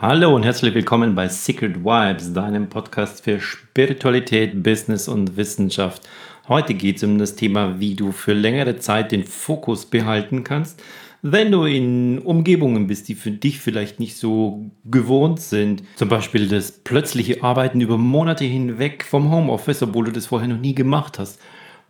Hallo 0.00 0.32
und 0.32 0.44
herzlich 0.44 0.74
willkommen 0.74 1.16
bei 1.16 1.26
Secret 1.26 1.84
Vibes, 1.84 2.32
deinem 2.32 2.68
Podcast 2.68 3.24
für 3.24 3.40
Spiritualität, 3.40 4.62
Business 4.62 5.08
und 5.08 5.36
Wissenschaft. 5.36 6.08
Heute 6.46 6.74
geht 6.74 6.98
es 6.98 7.02
um 7.02 7.18
das 7.18 7.34
Thema, 7.34 7.80
wie 7.80 7.96
du 7.96 8.12
für 8.12 8.32
längere 8.32 8.76
Zeit 8.76 9.10
den 9.10 9.24
Fokus 9.24 9.86
behalten 9.86 10.44
kannst, 10.44 10.80
wenn 11.22 11.50
du 11.50 11.64
in 11.64 12.20
Umgebungen 12.20 12.86
bist, 12.86 13.08
die 13.08 13.16
für 13.16 13.32
dich 13.32 13.58
vielleicht 13.58 13.98
nicht 13.98 14.16
so 14.16 14.70
gewohnt 14.84 15.40
sind. 15.40 15.82
Zum 15.96 16.08
Beispiel 16.08 16.46
das 16.46 16.70
plötzliche 16.70 17.42
Arbeiten 17.42 17.80
über 17.80 17.98
Monate 17.98 18.44
hinweg 18.44 19.02
vom 19.02 19.32
Homeoffice, 19.32 19.82
obwohl 19.82 20.04
du 20.04 20.12
das 20.12 20.26
vorher 20.26 20.46
noch 20.46 20.60
nie 20.60 20.76
gemacht 20.76 21.18
hast 21.18 21.40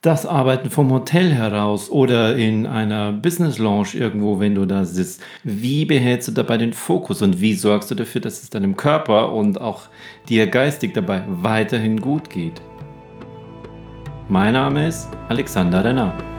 das 0.01 0.27
Arbeiten 0.27 0.71
vom 0.71 0.93
Hotel 0.93 1.33
heraus 1.33 1.91
oder 1.91 2.37
in 2.37 2.67
einer 2.67 3.12
Business 3.12 3.59
Lounge 3.59 3.95
irgendwo, 3.95 4.39
wenn 4.39 4.55
du 4.55 4.65
da 4.65 4.85
sitzt. 4.85 5.23
Wie 5.43 5.85
behältst 5.85 6.29
du 6.29 6.33
dabei 6.33 6.57
den 6.57 6.73
Fokus 6.73 7.21
und 7.21 7.41
wie 7.41 7.55
sorgst 7.55 7.91
du 7.91 7.95
dafür, 7.95 8.21
dass 8.21 8.43
es 8.43 8.51
deinem 8.51 8.77
Körper 8.77 9.33
und 9.33 9.61
auch 9.61 9.83
dir 10.29 10.47
geistig 10.47 10.95
dabei 10.95 11.25
weiterhin 11.27 12.01
gut 12.01 12.30
geht? 12.30 12.61
Mein 14.29 14.53
Name 14.53 14.87
ist 14.87 15.09
Alexander 15.29 15.84
Renner. 15.84 16.38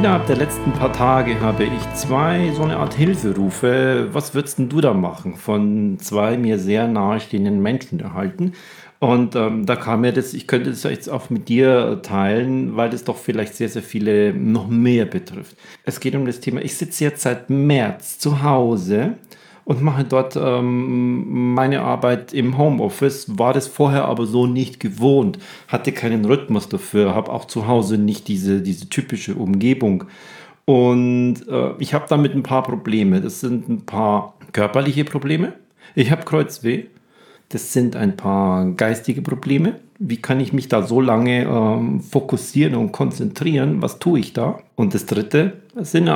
Innerhalb 0.00 0.26
der 0.28 0.36
letzten 0.36 0.72
paar 0.72 0.94
Tage 0.94 1.38
habe 1.40 1.64
ich 1.64 1.94
zwei 1.94 2.50
so 2.56 2.62
eine 2.62 2.78
Art 2.78 2.94
Hilferufe. 2.94 4.08
Was 4.12 4.32
würdest 4.32 4.58
du 4.58 4.80
da 4.80 4.94
machen? 4.94 5.36
Von 5.36 5.98
zwei 5.98 6.38
mir 6.38 6.58
sehr 6.58 6.88
nahestehenden 6.88 7.60
Menschen 7.60 8.00
erhalten. 8.00 8.54
Und 8.98 9.36
ähm, 9.36 9.66
da 9.66 9.76
kam 9.76 10.00
mir 10.00 10.14
das, 10.14 10.32
ich 10.32 10.46
könnte 10.46 10.70
das 10.70 10.84
jetzt 10.84 11.10
auch 11.10 11.28
mit 11.28 11.50
dir 11.50 12.00
teilen, 12.02 12.78
weil 12.78 12.88
das 12.88 13.04
doch 13.04 13.18
vielleicht 13.18 13.54
sehr, 13.56 13.68
sehr 13.68 13.82
viele 13.82 14.32
noch 14.32 14.68
mehr 14.68 15.04
betrifft. 15.04 15.54
Es 15.84 16.00
geht 16.00 16.14
um 16.14 16.24
das 16.24 16.40
Thema, 16.40 16.62
ich 16.62 16.78
sitze 16.78 17.04
jetzt 17.04 17.20
seit 17.20 17.50
März 17.50 18.18
zu 18.18 18.42
Hause 18.42 19.18
und 19.64 19.82
mache 19.82 20.04
dort 20.04 20.36
ähm, 20.36 21.54
meine 21.54 21.82
Arbeit 21.82 22.32
im 22.32 22.58
Homeoffice. 22.58 23.38
War 23.38 23.52
das 23.52 23.66
vorher 23.66 24.06
aber 24.06 24.26
so 24.26 24.46
nicht 24.46 24.80
gewohnt, 24.80 25.38
hatte 25.68 25.92
keinen 25.92 26.24
Rhythmus 26.24 26.68
dafür, 26.68 27.14
habe 27.14 27.32
auch 27.32 27.44
zu 27.44 27.66
Hause 27.66 27.98
nicht 27.98 28.28
diese, 28.28 28.62
diese 28.62 28.88
typische 28.88 29.34
Umgebung. 29.34 30.04
Und 30.64 31.48
äh, 31.48 31.72
ich 31.78 31.94
habe 31.94 32.06
damit 32.08 32.34
ein 32.34 32.42
paar 32.42 32.62
Probleme. 32.62 33.20
Das 33.20 33.40
sind 33.40 33.68
ein 33.68 33.86
paar 33.86 34.34
körperliche 34.52 35.04
Probleme. 35.04 35.54
Ich 35.94 36.10
habe 36.10 36.24
Kreuzweh. 36.24 36.86
Das 37.50 37.72
sind 37.72 37.96
ein 37.96 38.16
paar 38.16 38.64
geistige 38.72 39.22
Probleme. 39.22 39.80
Wie 39.98 40.16
kann 40.16 40.38
ich 40.40 40.52
mich 40.52 40.68
da 40.68 40.82
so 40.82 41.00
lange 41.00 41.44
ähm, 41.44 42.00
fokussieren 42.00 42.76
und 42.76 42.92
konzentrieren? 42.92 43.82
Was 43.82 43.98
tue 43.98 44.20
ich 44.20 44.32
da? 44.32 44.60
Und 44.76 44.94
das 44.94 45.04
dritte 45.04 45.54
sind 45.74 46.08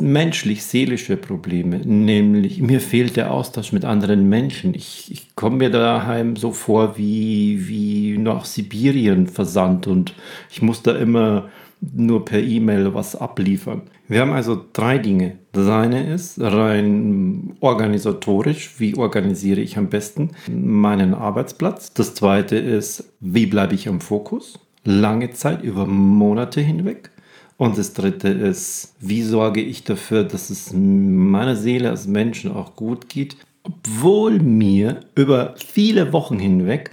menschlich-seelische 0.00 1.16
Probleme, 1.16 1.78
nämlich 1.78 2.60
mir 2.60 2.80
fehlt 2.80 3.16
der 3.16 3.30
Austausch 3.30 3.72
mit 3.72 3.84
anderen 3.84 4.28
Menschen. 4.28 4.74
Ich, 4.74 5.12
ich 5.12 5.36
komme 5.36 5.56
mir 5.56 5.70
daheim 5.70 6.36
so 6.36 6.52
vor 6.52 6.96
wie, 6.96 7.68
wie 7.68 8.18
nach 8.18 8.44
Sibirien 8.44 9.26
versandt 9.28 9.86
und 9.86 10.14
ich 10.50 10.62
muss 10.62 10.82
da 10.82 10.96
immer 10.96 11.48
nur 11.80 12.24
per 12.24 12.40
E-Mail 12.42 12.94
was 12.94 13.16
abliefern. 13.16 13.82
Wir 14.08 14.20
haben 14.20 14.32
also 14.32 14.62
drei 14.72 14.98
Dinge. 14.98 15.38
Das 15.52 15.68
eine 15.68 16.12
ist 16.12 16.40
rein 16.40 17.56
organisatorisch, 17.60 18.78
wie 18.78 18.96
organisiere 18.96 19.60
ich 19.60 19.78
am 19.78 19.88
besten 19.88 20.32
meinen 20.50 21.14
Arbeitsplatz. 21.14 21.94
Das 21.94 22.14
zweite 22.14 22.56
ist, 22.56 23.12
wie 23.20 23.46
bleibe 23.46 23.74
ich 23.74 23.88
am 23.88 24.00
Fokus? 24.00 24.58
Lange 24.84 25.30
Zeit, 25.30 25.62
über 25.62 25.86
Monate 25.86 26.60
hinweg. 26.60 27.10
Und 27.56 27.78
das 27.78 27.94
dritte 27.94 28.28
ist, 28.28 28.94
wie 29.00 29.22
sorge 29.22 29.60
ich 29.62 29.84
dafür, 29.84 30.24
dass 30.24 30.50
es 30.50 30.72
meiner 30.74 31.56
Seele 31.56 31.90
als 31.90 32.06
Menschen 32.06 32.52
auch 32.52 32.76
gut 32.76 33.08
geht, 33.08 33.36
obwohl 33.62 34.40
mir 34.40 35.00
über 35.14 35.54
viele 35.56 36.12
Wochen 36.12 36.38
hinweg 36.38 36.90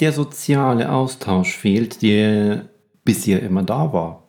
der 0.00 0.12
soziale 0.12 0.90
Austausch 0.90 1.56
fehlt, 1.56 2.02
der 2.02 2.68
bisher 3.04 3.42
immer 3.42 3.62
da 3.62 3.92
war. 3.92 4.22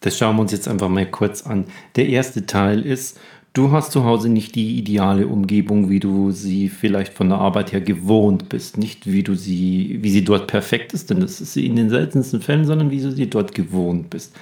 Das 0.00 0.16
schauen 0.16 0.36
wir 0.36 0.42
uns 0.42 0.52
jetzt 0.52 0.68
einfach 0.68 0.88
mal 0.88 1.10
kurz 1.10 1.46
an. 1.46 1.64
Der 1.96 2.08
erste 2.08 2.46
Teil 2.46 2.82
ist, 2.82 3.18
du 3.52 3.72
hast 3.72 3.92
zu 3.92 4.04
Hause 4.04 4.28
nicht 4.28 4.54
die 4.54 4.78
ideale 4.78 5.26
Umgebung, 5.26 5.88
wie 5.88 6.00
du 6.00 6.30
sie 6.30 6.68
vielleicht 6.68 7.12
von 7.12 7.28
der 7.28 7.38
Arbeit 7.38 7.72
her 7.72 7.80
gewohnt 7.80 8.48
bist. 8.48 8.78
Nicht 8.78 9.10
wie 9.10 9.22
du 9.22 9.34
sie, 9.34 9.98
wie 10.02 10.10
sie 10.10 10.24
dort 10.24 10.46
perfekt 10.46 10.92
ist, 10.92 11.10
denn 11.10 11.20
das 11.20 11.40
ist 11.40 11.54
sie 11.54 11.66
in 11.66 11.76
den 11.76 11.90
seltensten 11.90 12.40
Fällen, 12.40 12.66
sondern 12.66 12.90
wie 12.90 13.00
du 13.00 13.10
sie 13.10 13.28
dort 13.28 13.54
gewohnt 13.54 14.10
bist. 14.10 14.34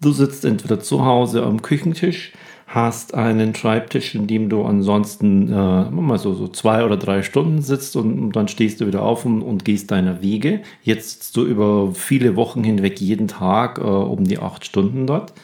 Du 0.00 0.10
sitzt 0.10 0.44
entweder 0.44 0.80
zu 0.80 1.04
Hause 1.04 1.44
am 1.44 1.62
Küchentisch, 1.62 2.32
hast 2.74 3.12
einen 3.12 3.54
Schreibtisch, 3.54 4.14
in 4.14 4.26
dem 4.26 4.48
du 4.48 4.64
ansonsten 4.64 5.52
äh, 5.52 5.90
mal 5.90 6.18
so, 6.18 6.32
so 6.32 6.48
zwei 6.48 6.86
oder 6.86 6.96
drei 6.96 7.22
Stunden 7.22 7.60
sitzt 7.60 7.96
und, 7.96 8.18
und 8.18 8.34
dann 8.34 8.48
stehst 8.48 8.80
du 8.80 8.86
wieder 8.86 9.02
auf 9.02 9.26
und, 9.26 9.42
und, 9.42 9.66
gehst 9.66 9.90
deiner 9.90 10.22
Wege. 10.22 10.62
Jetzt 10.82 11.10
sitzt 11.10 11.36
du 11.36 11.44
über 11.44 11.92
viele 11.94 12.34
Wochen 12.34 12.64
hinweg 12.64 12.98
jeden 12.98 13.28
Tag 13.28 13.76
äh, 13.76 13.82
um 13.82 14.24
die 14.24 14.38
acht 14.38 14.64
Stunden 14.64 15.06
dort. 15.06 15.34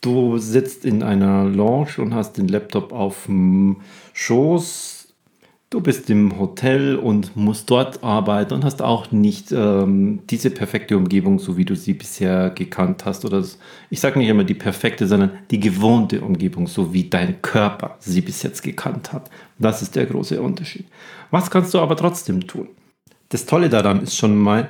Du 0.00 0.38
sitzt 0.38 0.86
in 0.86 1.02
einer 1.02 1.44
Lounge 1.44 1.98
und 1.98 2.14
hast 2.14 2.38
den 2.38 2.48
Laptop 2.48 2.92
auf 2.92 3.26
dem 3.26 3.82
Schoß, 4.14 5.01
Du 5.72 5.80
bist 5.80 6.10
im 6.10 6.38
Hotel 6.38 6.96
und 6.96 7.34
musst 7.34 7.70
dort 7.70 8.04
arbeiten 8.04 8.52
und 8.52 8.62
hast 8.62 8.82
auch 8.82 9.10
nicht 9.10 9.52
ähm, 9.52 10.20
diese 10.28 10.50
perfekte 10.50 10.98
Umgebung, 10.98 11.38
so 11.38 11.56
wie 11.56 11.64
du 11.64 11.74
sie 11.74 11.94
bisher 11.94 12.50
gekannt 12.50 13.06
hast. 13.06 13.24
Oder 13.24 13.42
ich 13.88 13.98
sage 13.98 14.18
nicht 14.18 14.28
immer 14.28 14.44
die 14.44 14.52
perfekte, 14.52 15.06
sondern 15.06 15.30
die 15.50 15.58
gewohnte 15.58 16.20
Umgebung, 16.20 16.66
so 16.66 16.92
wie 16.92 17.08
dein 17.08 17.40
Körper 17.40 17.96
sie 18.00 18.20
bis 18.20 18.42
jetzt 18.42 18.62
gekannt 18.62 19.14
hat. 19.14 19.30
Das 19.58 19.80
ist 19.80 19.96
der 19.96 20.04
große 20.04 20.42
Unterschied. 20.42 20.84
Was 21.30 21.50
kannst 21.50 21.72
du 21.72 21.78
aber 21.78 21.96
trotzdem 21.96 22.46
tun? 22.46 22.68
Das 23.30 23.46
Tolle 23.46 23.70
daran 23.70 24.02
ist 24.02 24.14
schon 24.14 24.36
mal, 24.36 24.68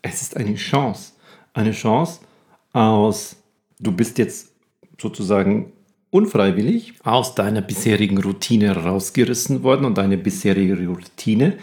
es 0.00 0.22
ist 0.22 0.36
eine 0.36 0.54
Chance. 0.54 1.10
Eine 1.54 1.72
Chance 1.72 2.20
aus, 2.72 3.34
du 3.80 3.90
bist 3.90 4.16
jetzt 4.18 4.52
sozusagen 4.96 5.72
unfreiwillig 6.10 6.94
aus 7.04 7.34
deiner 7.34 7.62
bisherigen 7.62 8.18
Routine 8.18 8.76
rausgerissen 8.76 9.62
worden 9.62 9.84
und 9.84 9.98
deine 9.98 10.18
bisherige 10.18 10.76
Routine, 10.86 11.54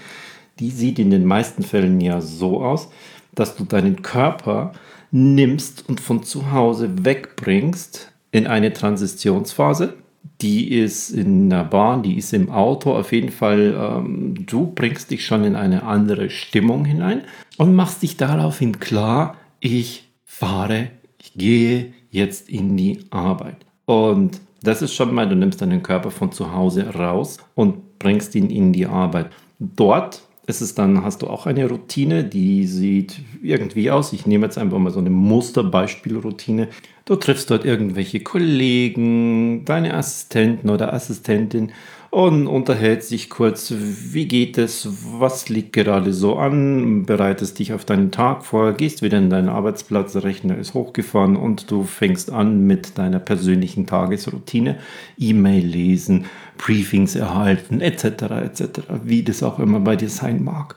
die 0.59 0.72
sieht 0.72 1.00
in 1.00 1.12
den 1.12 1.25
meisten 1.25 1.63
Fällen 1.63 2.00
ja 2.02 2.22
so 2.22 2.63
aus, 2.63 2.90
dass 3.36 3.56
du 3.56 3.66
deinen 3.66 4.02
Körper 4.02 4.72
nimmst 5.12 5.88
und 5.88 6.02
von 6.02 6.24
zu 6.24 6.52
Hause 6.52 7.06
wegbringst 7.06 8.12
in 8.31 8.47
eine 8.47 8.74
Transitionsphase. 8.74 9.96
Die 10.41 10.72
ist 10.72 11.09
in 11.09 11.50
der 11.50 11.63
Bahn, 11.63 12.03
die 12.03 12.18
ist 12.18 12.34
im 12.34 12.50
Auto. 12.50 12.94
Auf 12.94 13.12
jeden 13.12 13.31
Fall, 13.31 13.75
ähm, 13.80 14.46
du 14.46 14.68
bringst 14.68 15.12
dich 15.12 15.25
schon 15.25 15.44
in 15.44 15.56
eine 15.56 15.84
andere 15.84 16.30
Stimmung 16.30 16.86
hinein 16.86 17.22
und 17.57 17.75
machst 17.75 18.03
dich 18.03 18.18
daraufhin 18.18 18.80
klar, 18.80 19.38
ich 19.59 20.09
fahre, 20.25 20.90
ich 21.19 21.34
gehe 21.34 21.94
jetzt 22.12 22.50
in 22.50 22.78
die 22.78 23.00
Arbeit. 23.09 23.67
Und 23.88 24.42
das 24.64 24.81
ist 24.81 24.94
schon 24.94 25.14
mal, 25.14 25.30
du 25.30 25.36
nimmst 25.36 25.62
deinen 25.62 25.81
Körper 25.81 26.12
von 26.12 26.31
zu 26.31 26.53
Hause 26.53 26.94
raus 26.94 27.38
und 27.56 27.98
bringst 28.00 28.36
ihn 28.36 28.50
in 28.50 28.74
die 28.74 28.86
Arbeit. 28.86 29.31
Dort 29.59 30.24
ist 30.46 30.62
es 30.62 30.75
dann, 30.75 31.03
hast 31.03 31.22
du 31.22 31.28
auch 31.28 31.46
eine 31.46 31.68
Routine, 31.70 32.25
die 32.25 32.68
sieht 32.68 33.22
irgendwie 33.42 33.90
aus. 33.90 34.12
Ich 34.12 34.25
nehme 34.25 34.46
jetzt 34.46 34.58
einfach 34.58 34.78
mal 34.78 34.92
so 34.92 35.00
eine 35.00 35.09
Musterbeispielroutine. 35.09 36.68
Du 37.07 37.16
triffst 37.16 37.50
dort 37.50 37.63
irgendwelche 37.63 38.19
Kollegen, 38.19 39.63
deine 39.63 39.94
Assistenten 39.94 40.69
oder 40.69 40.94
Assistentin 40.94 41.72
und 42.09 42.47
unterhältst 42.47 43.12
dich 43.12 43.29
kurz, 43.29 43.73
wie 43.78 44.28
geht 44.28 44.57
es, 44.57 44.90
was 45.18 45.47
liegt 45.47 45.72
gerade 45.72 46.12
so 46.12 46.35
an, 46.35 47.06
bereitest 47.06 47.59
dich 47.59 47.72
auf 47.72 47.85
deinen 47.85 48.12
Tag 48.12 48.44
vor, 48.44 48.73
gehst 48.73 49.03
wieder 49.03 49.19
in 49.19 49.29
deinen 49.29 49.47
Arbeitsplatz, 49.47 50.18
Rechner 50.18 50.57
ist 50.57 50.74
hochgefahren 50.74 51.38
und 51.38 51.71
du 51.71 51.83
fängst 51.83 52.30
an 52.30 52.68
mit 52.68 52.98
deiner 52.98 53.19
persönlichen 53.19 53.88
Tagesroutine, 53.88 54.77
E-Mail 55.18 55.65
lesen, 55.65 56.25
Briefings 56.57 57.15
erhalten, 57.15 57.80
etc., 57.80 58.03
etc., 58.44 58.65
wie 59.06 59.24
das 59.24 59.44
auch 59.44 59.60
immer 59.60 59.80
bei 59.80 59.95
dir 59.95 60.10
sein 60.10 60.44
mag. 60.44 60.75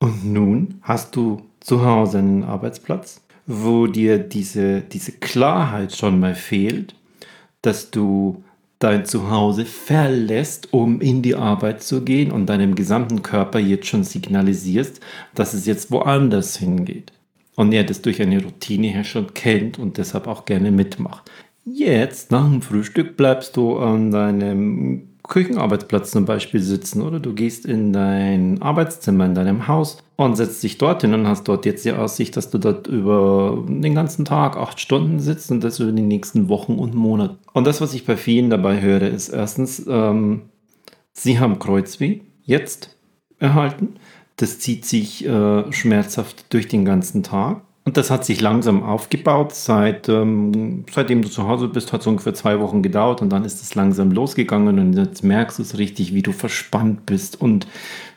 Und 0.00 0.24
nun 0.24 0.80
hast 0.82 1.14
du 1.14 1.42
zu 1.60 1.86
Hause 1.86 2.18
einen 2.18 2.42
Arbeitsplatz, 2.42 3.20
wo 3.48 3.86
dir 3.86 4.18
diese, 4.18 4.82
diese 4.82 5.12
Klarheit 5.12 5.96
schon 5.96 6.20
mal 6.20 6.34
fehlt, 6.34 6.94
dass 7.62 7.90
du 7.90 8.44
dein 8.78 9.06
Zuhause 9.06 9.64
verlässt, 9.64 10.72
um 10.72 11.00
in 11.00 11.22
die 11.22 11.34
Arbeit 11.34 11.82
zu 11.82 12.04
gehen 12.04 12.30
und 12.30 12.46
deinem 12.46 12.74
gesamten 12.74 13.22
Körper 13.22 13.58
jetzt 13.58 13.86
schon 13.86 14.04
signalisierst, 14.04 15.00
dass 15.34 15.54
es 15.54 15.66
jetzt 15.66 15.90
woanders 15.90 16.58
hingeht. 16.58 17.12
Und 17.56 17.72
er 17.72 17.82
das 17.82 18.02
durch 18.02 18.22
eine 18.22 18.40
Routine 18.40 18.88
her 18.88 19.02
schon 19.02 19.34
kennt 19.34 19.78
und 19.78 19.96
deshalb 19.96 20.28
auch 20.28 20.44
gerne 20.44 20.70
mitmacht. 20.70 21.28
Jetzt, 21.64 22.30
nach 22.30 22.48
dem 22.48 22.62
Frühstück, 22.62 23.16
bleibst 23.16 23.56
du 23.56 23.78
an 23.78 24.10
deinem 24.10 25.07
Küchenarbeitsplatz 25.28 26.10
zum 26.10 26.24
Beispiel 26.24 26.60
sitzen 26.60 27.02
oder 27.02 27.20
du 27.20 27.34
gehst 27.34 27.66
in 27.66 27.92
dein 27.92 28.60
Arbeitszimmer 28.60 29.26
in 29.26 29.34
deinem 29.34 29.68
Haus 29.68 29.98
und 30.16 30.36
setzt 30.36 30.62
dich 30.62 30.78
dorthin 30.78 31.14
und 31.14 31.28
hast 31.28 31.44
dort 31.44 31.66
jetzt 31.66 31.84
die 31.84 31.92
Aussicht, 31.92 32.36
dass 32.36 32.50
du 32.50 32.58
dort 32.58 32.86
über 32.86 33.62
den 33.68 33.94
ganzen 33.94 34.24
Tag 34.24 34.56
acht 34.56 34.80
Stunden 34.80 35.20
sitzt 35.20 35.50
und 35.50 35.62
das 35.62 35.78
über 35.78 35.92
die 35.92 36.02
nächsten 36.02 36.48
Wochen 36.48 36.74
und 36.74 36.94
Monate. 36.94 37.36
Und 37.52 37.66
das, 37.66 37.80
was 37.80 37.94
ich 37.94 38.04
bei 38.04 38.16
vielen 38.16 38.50
dabei 38.50 38.80
höre, 38.80 39.02
ist 39.02 39.28
erstens, 39.28 39.84
ähm, 39.86 40.42
sie 41.12 41.38
haben 41.38 41.58
Kreuzweh 41.58 42.20
jetzt 42.42 42.96
erhalten. 43.38 43.96
Das 44.36 44.58
zieht 44.58 44.84
sich 44.84 45.26
äh, 45.26 45.70
schmerzhaft 45.72 46.52
durch 46.52 46.68
den 46.68 46.84
ganzen 46.84 47.22
Tag. 47.22 47.62
Und 47.88 47.96
das 47.96 48.10
hat 48.10 48.22
sich 48.22 48.42
langsam 48.42 48.82
aufgebaut. 48.82 49.54
Seit, 49.54 50.10
ähm, 50.10 50.84
seitdem 50.92 51.22
du 51.22 51.30
zu 51.30 51.48
Hause 51.48 51.68
bist, 51.68 51.90
hat 51.90 52.02
es 52.02 52.06
ungefähr 52.06 52.34
zwei 52.34 52.60
Wochen 52.60 52.82
gedauert 52.82 53.22
und 53.22 53.30
dann 53.30 53.46
ist 53.46 53.62
es 53.62 53.74
langsam 53.74 54.10
losgegangen 54.10 54.78
und 54.78 54.92
jetzt 54.92 55.24
merkst 55.24 55.58
du 55.58 55.62
es 55.62 55.78
richtig, 55.78 56.12
wie 56.12 56.20
du 56.20 56.32
verspannt 56.32 57.06
bist 57.06 57.40
und 57.40 57.66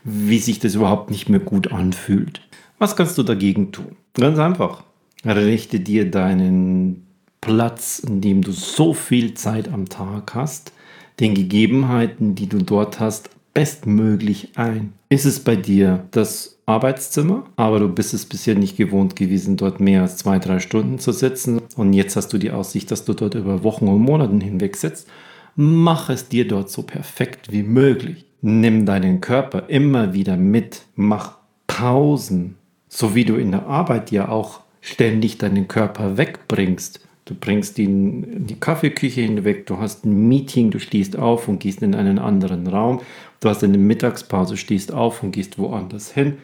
wie 0.03 0.39
sich 0.39 0.59
das 0.59 0.75
überhaupt 0.75 1.09
nicht 1.09 1.29
mehr 1.29 1.39
gut 1.39 1.71
anfühlt. 1.71 2.41
Was 2.79 2.97
kannst 2.97 3.18
du 3.18 3.23
dagegen 3.23 3.71
tun? 3.71 3.95
Ganz 4.13 4.39
einfach. 4.39 4.83
Richte 5.23 5.79
dir 5.79 6.12
deinen 6.12 7.07
Platz, 7.39 8.00
in 8.00 8.19
dem 8.19 8.41
du 8.41 8.51
so 8.51 8.94
viel 8.94 9.35
Zeit 9.35 9.71
am 9.71 9.88
Tag 9.88 10.35
hast, 10.35 10.74
den 11.21 11.33
Gegebenheiten, 11.33 12.35
die 12.35 12.47
du 12.47 12.57
dort 12.57 13.00
hast, 13.00 13.29
bestmöglich 13.53 14.50
ein. 14.56 14.91
Ist 15.07 15.24
es 15.24 15.39
bei 15.39 15.56
dir 15.56 16.03
das 16.12 16.50
Arbeitszimmer, 16.65 17.45
aber 17.55 17.79
du 17.79 17.89
bist 17.89 18.13
es 18.13 18.25
bisher 18.25 18.55
nicht 18.55 18.77
gewohnt 18.77 19.15
gewesen, 19.15 19.57
dort 19.57 19.79
mehr 19.79 20.03
als 20.03 20.17
zwei, 20.17 20.39
drei 20.39 20.59
Stunden 20.59 20.99
zu 20.99 21.11
sitzen 21.11 21.61
und 21.75 21.93
jetzt 21.93 22.15
hast 22.15 22.31
du 22.33 22.37
die 22.37 22.51
Aussicht, 22.51 22.91
dass 22.91 23.05
du 23.05 23.13
dort 23.13 23.35
über 23.35 23.63
Wochen 23.63 23.87
und 23.87 24.01
Monate 24.01 24.43
hinweg 24.43 24.77
sitzt. 24.77 25.07
Mach 25.55 26.09
es 26.09 26.29
dir 26.29 26.47
dort 26.47 26.69
so 26.69 26.83
perfekt 26.83 27.51
wie 27.51 27.63
möglich. 27.63 28.25
Nimm 28.41 28.85
deinen 28.85 29.21
Körper 29.21 29.69
immer 29.69 30.13
wieder 30.13 30.37
mit. 30.37 30.83
Mach 30.95 31.37
Pausen, 31.67 32.55
so 32.87 33.15
wie 33.15 33.25
du 33.25 33.35
in 33.35 33.51
der 33.51 33.67
Arbeit 33.67 34.11
ja 34.11 34.29
auch 34.29 34.61
ständig 34.81 35.37
deinen 35.37 35.67
Körper 35.67 36.17
wegbringst. 36.17 37.01
Du 37.25 37.35
bringst 37.35 37.77
ihn 37.79 38.23
in 38.23 38.47
die 38.47 38.59
Kaffeeküche 38.59 39.21
hinweg, 39.21 39.65
du 39.67 39.77
hast 39.77 40.05
ein 40.05 40.27
Meeting, 40.27 40.71
du 40.71 40.79
stehst 40.79 41.17
auf 41.17 41.47
und 41.47 41.59
gehst 41.59 41.81
in 41.81 41.95
einen 41.95 42.17
anderen 42.17 42.67
Raum. 42.67 43.01
Du 43.39 43.49
hast 43.49 43.63
eine 43.63 43.77
Mittagspause, 43.77 44.57
stehst 44.57 44.91
auf 44.91 45.23
und 45.23 45.31
gehst 45.31 45.57
woanders 45.57 46.11
hin. 46.11 46.37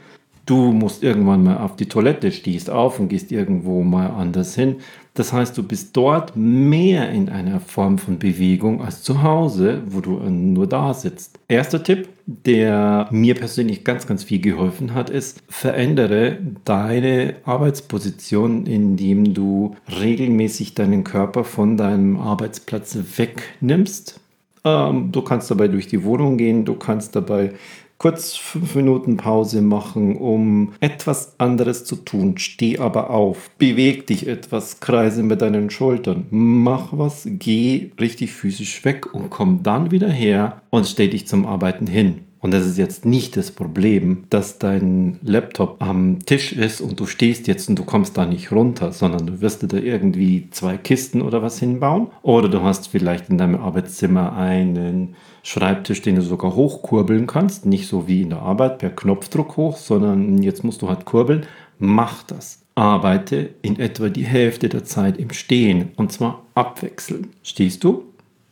Du 0.47 0.71
musst 0.71 1.03
irgendwann 1.03 1.44
mal 1.44 1.57
auf 1.57 1.75
die 1.75 1.88
Toilette, 1.89 2.31
stehst 2.31 2.69
auf 2.69 3.01
und 3.01 3.09
gehst 3.09 3.33
irgendwo 3.33 3.83
mal 3.83 4.07
anders 4.07 4.55
hin. 4.55 4.77
Das 5.13 5.33
heißt, 5.33 5.57
du 5.57 5.63
bist 5.63 5.97
dort 5.97 6.38
mehr 6.38 7.09
in 7.09 7.27
einer 7.27 7.59
Form 7.59 7.97
von 7.97 8.17
Bewegung 8.17 8.81
als 8.81 9.03
zu 9.03 9.23
Hause, 9.23 9.81
wo 9.88 9.99
du 9.99 10.11
nur 10.29 10.65
da 10.65 10.94
sitzt. 10.94 11.38
Erster 11.49 11.83
Tipp, 11.83 12.07
der 12.25 13.09
mir 13.11 13.35
persönlich 13.35 13.83
ganz, 13.83 14.07
ganz 14.07 14.23
viel 14.23 14.39
geholfen 14.39 14.94
hat, 14.94 15.09
ist, 15.09 15.44
verändere 15.49 16.38
deine 16.63 17.35
Arbeitsposition, 17.44 18.67
indem 18.67 19.33
du 19.33 19.75
regelmäßig 19.99 20.75
deinen 20.75 21.03
Körper 21.03 21.44
von 21.44 21.75
deinem 21.75 22.15
Arbeitsplatz 22.15 22.97
wegnimmst. 23.17 24.21
Ähm, 24.63 25.11
du 25.11 25.21
kannst 25.23 25.51
dabei 25.51 25.67
durch 25.67 25.88
die 25.88 26.05
Wohnung 26.05 26.38
gehen, 26.38 26.63
du 26.63 26.75
kannst 26.75 27.17
dabei 27.17 27.51
kurz 27.97 28.35
fünf 28.35 28.75
Minuten 28.75 29.17
Pause 29.17 29.61
machen, 29.61 30.15
um 30.15 30.73
etwas 30.79 31.39
anderes 31.39 31.85
zu 31.85 31.95
tun. 31.95 32.38
Steh 32.38 32.77
aber 32.77 33.09
auf, 33.09 33.49
beweg 33.57 34.07
dich 34.07 34.27
etwas, 34.27 34.79
kreise 34.79 35.23
mit 35.23 35.41
deinen 35.41 35.69
Schultern, 35.69 36.27
mach 36.29 36.89
was, 36.91 37.27
geh 37.29 37.91
richtig 37.99 38.31
physisch 38.31 38.85
weg 38.85 39.13
und 39.13 39.29
komm 39.29 39.63
dann 39.63 39.91
wieder 39.91 40.09
her 40.09 40.61
und 40.69 40.88
stell 40.88 41.09
dich 41.09 41.27
zum 41.27 41.45
Arbeiten 41.45 41.88
hin. 41.88 42.26
Und 42.39 42.53
das 42.53 42.65
ist 42.65 42.77
jetzt 42.77 43.05
nicht 43.05 43.35
das 43.35 43.51
Problem, 43.51 44.25
dass 44.29 44.59
dein 44.59 45.19
Laptop 45.23 45.77
am 45.79 46.19
Tisch 46.25 46.53
ist 46.53 46.81
und 46.81 46.99
du 46.99 47.05
stehst 47.05 47.47
jetzt 47.47 47.67
und 47.67 47.77
du 47.77 47.83
kommst 47.83 48.17
da 48.17 48.25
nicht 48.25 48.51
runter, 48.51 48.91
sondern 48.91 49.25
du 49.25 49.41
wirst 49.41 49.71
da 49.71 49.77
irgendwie 49.77 50.47
zwei 50.51 50.77
Kisten 50.77 51.21
oder 51.21 51.41
was 51.41 51.59
hinbauen. 51.59 52.07
Oder 52.21 52.49
du 52.49 52.61
hast 52.61 52.87
vielleicht 52.89 53.29
in 53.29 53.37
deinem 53.37 53.55
Arbeitszimmer 53.55 54.35
einen 54.35 55.15
Schreibtisch, 55.43 56.01
den 56.01 56.15
du 56.15 56.21
sogar 56.21 56.55
hochkurbeln 56.55 57.25
kannst. 57.25 57.65
Nicht 57.65 57.87
so 57.87 58.07
wie 58.07 58.21
in 58.21 58.29
der 58.29 58.41
Arbeit 58.41 58.79
per 58.79 58.89
Knopfdruck 58.89 59.57
hoch, 59.57 59.77
sondern 59.77 60.41
jetzt 60.43 60.63
musst 60.63 60.81
du 60.81 60.89
halt 60.89 61.05
kurbeln. 61.05 61.45
Mach 61.79 62.23
das. 62.23 62.63
Arbeite 62.75 63.49
in 63.63 63.79
etwa 63.79 64.09
die 64.09 64.25
Hälfte 64.25 64.69
der 64.69 64.83
Zeit 64.83 65.17
im 65.17 65.31
Stehen 65.31 65.89
und 65.95 66.11
zwar 66.11 66.43
abwechselnd. 66.53 67.29
Stehst 67.41 67.83
du? 67.83 68.03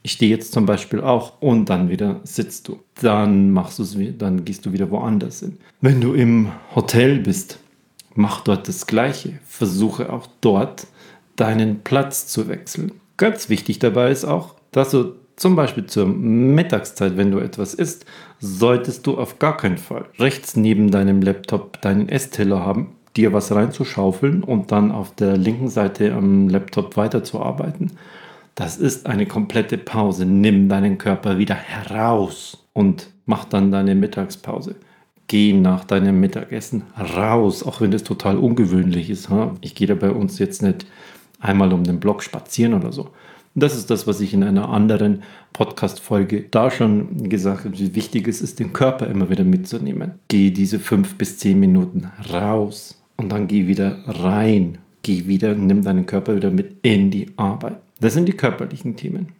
Ich 0.05 0.11
stehe 0.11 0.29
jetzt 0.29 0.53
zum 0.53 0.67
Beispiel 0.67 1.01
auch 1.01 1.41
und 1.41 1.67
dann 1.67 1.89
wieder 1.89 2.19
sitzt 2.25 2.67
du. 2.67 2.77
Dann 3.01 3.49
machst 3.49 3.79
du 3.79 3.83
es, 3.83 3.97
dann 4.19 4.45
gehst 4.45 4.63
du 4.63 4.71
wieder 4.71 4.91
woanders 4.91 5.39
hin. 5.39 5.57
Wenn 5.81 5.99
du 5.99 6.13
im 6.13 6.51
Hotel 6.75 7.17
bist, 7.17 7.57
mach 8.13 8.41
dort 8.41 8.67
das 8.67 8.85
Gleiche. 8.85 9.39
Versuche 9.47 10.13
auch 10.13 10.27
dort 10.41 10.85
deinen 11.37 11.79
Platz 11.79 12.27
zu 12.27 12.47
wechseln. 12.47 12.91
Ganz 13.17 13.49
wichtig 13.49 13.79
dabei 13.79 14.11
ist 14.11 14.25
auch, 14.25 14.53
dass 14.71 14.91
du 14.91 15.15
zum 15.37 15.55
Beispiel 15.55 15.87
zur 15.87 16.05
Mittagszeit, 16.05 17.17
wenn 17.17 17.31
du 17.31 17.39
etwas 17.39 17.73
isst, 17.73 18.05
solltest 18.39 19.07
du 19.07 19.17
auf 19.17 19.39
gar 19.39 19.57
keinen 19.57 19.79
Fall 19.79 20.05
rechts 20.19 20.55
neben 20.55 20.91
deinem 20.91 21.23
Laptop 21.23 21.81
deinen 21.81 22.09
Essteller 22.09 22.59
haben, 22.59 22.91
dir 23.17 23.33
was 23.33 23.51
reinzuschaufeln 23.51 24.43
und 24.43 24.71
dann 24.71 24.91
auf 24.91 25.15
der 25.15 25.35
linken 25.35 25.69
Seite 25.69 26.13
am 26.13 26.47
Laptop 26.47 26.95
weiterzuarbeiten. 26.95 27.93
Das 28.55 28.77
ist 28.77 29.05
eine 29.05 29.25
komplette 29.25 29.77
Pause. 29.77 30.25
Nimm 30.25 30.69
deinen 30.69 30.97
Körper 30.97 31.37
wieder 31.37 31.55
heraus 31.55 32.65
und 32.71 33.11
mach 33.25 33.43
dann 33.43 33.69
deine 33.69 33.95
Mittagspause. 33.95 34.75
Geh 35.27 35.51
nach 35.51 35.83
deinem 35.83 36.21
Mittagessen 36.21 36.83
raus, 36.97 37.63
auch 37.63 37.81
wenn 37.81 37.91
das 37.91 38.03
total 38.03 38.37
ungewöhnlich 38.37 39.09
ist. 39.09 39.29
Ich 39.59 39.75
gehe 39.75 39.87
da 39.87 39.95
bei 39.95 40.11
uns 40.11 40.39
jetzt 40.39 40.61
nicht 40.61 40.85
einmal 41.39 41.73
um 41.73 41.83
den 41.83 41.99
Block 41.99 42.23
spazieren 42.23 42.73
oder 42.73 42.93
so. 42.93 43.09
Das 43.55 43.75
ist 43.75 43.89
das, 43.89 44.07
was 44.07 44.21
ich 44.21 44.33
in 44.33 44.43
einer 44.43 44.69
anderen 44.69 45.23
Podcast-Folge 45.53 46.45
da 46.51 46.71
schon 46.71 47.29
gesagt 47.29 47.65
habe, 47.65 47.77
wie 47.77 47.95
wichtig 47.95 48.27
es 48.27 48.41
ist, 48.41 48.59
den 48.59 48.71
Körper 48.73 49.07
immer 49.07 49.29
wieder 49.29 49.43
mitzunehmen. 49.43 50.11
Geh 50.27 50.51
diese 50.51 50.79
fünf 50.79 51.15
bis 51.17 51.39
zehn 51.39 51.59
Minuten 51.59 52.11
raus 52.31 53.01
und 53.17 53.31
dann 53.31 53.47
geh 53.47 53.67
wieder 53.67 53.99
rein. 54.05 54.77
Geh 55.03 55.27
wieder, 55.27 55.55
nimm 55.55 55.83
deinen 55.83 56.05
Körper 56.05 56.35
wieder 56.35 56.51
mit 56.51 56.77
in 56.81 57.11
die 57.11 57.31
Arbeit. 57.37 57.84
Das 57.99 58.13
sind 58.13 58.27
die 58.27 58.33
körperlichen 58.33 58.95
Themen. 58.95 59.33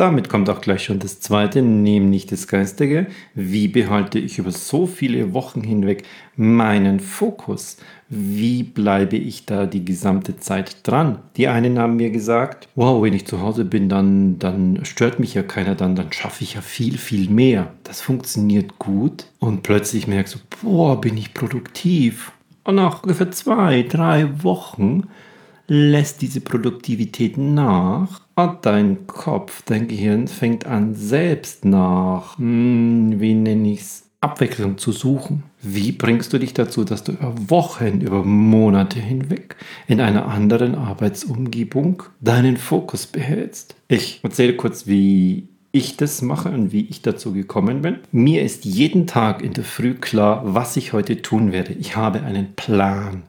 Damit 0.00 0.30
kommt 0.30 0.48
auch 0.48 0.62
gleich 0.62 0.84
schon 0.84 0.98
das 0.98 1.20
zweite, 1.20 1.60
nämlich 1.60 2.24
das 2.24 2.48
Geistige. 2.48 3.08
Wie 3.34 3.68
behalte 3.68 4.18
ich 4.18 4.38
über 4.38 4.50
so 4.50 4.86
viele 4.86 5.34
Wochen 5.34 5.60
hinweg 5.62 6.04
meinen 6.36 7.00
Fokus? 7.00 7.76
Wie 8.08 8.62
bleibe 8.62 9.18
ich 9.18 9.44
da 9.44 9.66
die 9.66 9.84
gesamte 9.84 10.38
Zeit 10.38 10.88
dran? 10.88 11.18
Die 11.36 11.48
einen 11.48 11.78
haben 11.78 11.96
mir 11.96 12.08
gesagt, 12.08 12.66
wow, 12.76 13.02
wenn 13.02 13.12
ich 13.12 13.26
zu 13.26 13.42
Hause 13.42 13.66
bin, 13.66 13.90
dann, 13.90 14.38
dann 14.38 14.86
stört 14.86 15.20
mich 15.20 15.34
ja 15.34 15.42
keiner, 15.42 15.74
dann, 15.74 15.96
dann 15.96 16.10
schaffe 16.14 16.44
ich 16.44 16.54
ja 16.54 16.62
viel, 16.62 16.96
viel 16.96 17.28
mehr. 17.28 17.70
Das 17.84 18.00
funktioniert 18.00 18.78
gut 18.78 19.26
und 19.38 19.62
plötzlich 19.62 20.06
merkst 20.06 20.34
du, 20.34 20.38
boah, 20.62 20.98
bin 20.98 21.18
ich 21.18 21.34
produktiv. 21.34 22.32
Und 22.64 22.76
nach 22.76 23.02
ungefähr 23.02 23.30
zwei, 23.32 23.82
drei 23.82 24.42
Wochen 24.42 25.08
lässt 25.72 26.20
diese 26.20 26.40
Produktivität 26.40 27.38
nach 27.38 28.22
und 28.34 28.58
dein 28.62 29.06
Kopf, 29.06 29.62
dein 29.66 29.86
Gehirn 29.86 30.26
fängt 30.26 30.66
an 30.66 30.96
selbst 30.96 31.64
nach, 31.64 32.36
hm, 32.38 33.20
wie 33.20 33.34
nenne 33.34 33.72
ich 33.72 33.80
es, 33.80 34.02
Abwechslung 34.20 34.78
zu 34.78 34.90
suchen. 34.90 35.44
Wie 35.62 35.92
bringst 35.92 36.32
du 36.32 36.38
dich 36.38 36.52
dazu, 36.52 36.82
dass 36.82 37.04
du 37.04 37.12
über 37.12 37.32
Wochen, 37.48 38.00
über 38.00 38.24
Monate 38.24 38.98
hinweg 38.98 39.56
in 39.86 40.00
einer 40.00 40.26
anderen 40.26 40.74
Arbeitsumgebung 40.74 42.02
deinen 42.20 42.56
Fokus 42.56 43.06
behältst? 43.06 43.76
Ich 43.86 44.20
erzähle 44.24 44.56
kurz, 44.56 44.88
wie 44.88 45.48
ich 45.70 45.96
das 45.96 46.20
mache 46.20 46.50
und 46.50 46.72
wie 46.72 46.86
ich 46.86 47.00
dazu 47.00 47.32
gekommen 47.32 47.80
bin. 47.82 47.98
Mir 48.10 48.42
ist 48.42 48.64
jeden 48.64 49.06
Tag 49.06 49.40
in 49.40 49.52
der 49.52 49.64
Früh 49.64 49.94
klar, 49.94 50.42
was 50.44 50.76
ich 50.76 50.92
heute 50.92 51.22
tun 51.22 51.52
werde. 51.52 51.72
Ich 51.74 51.96
habe 51.96 52.22
einen 52.22 52.54
Plan. 52.56 53.22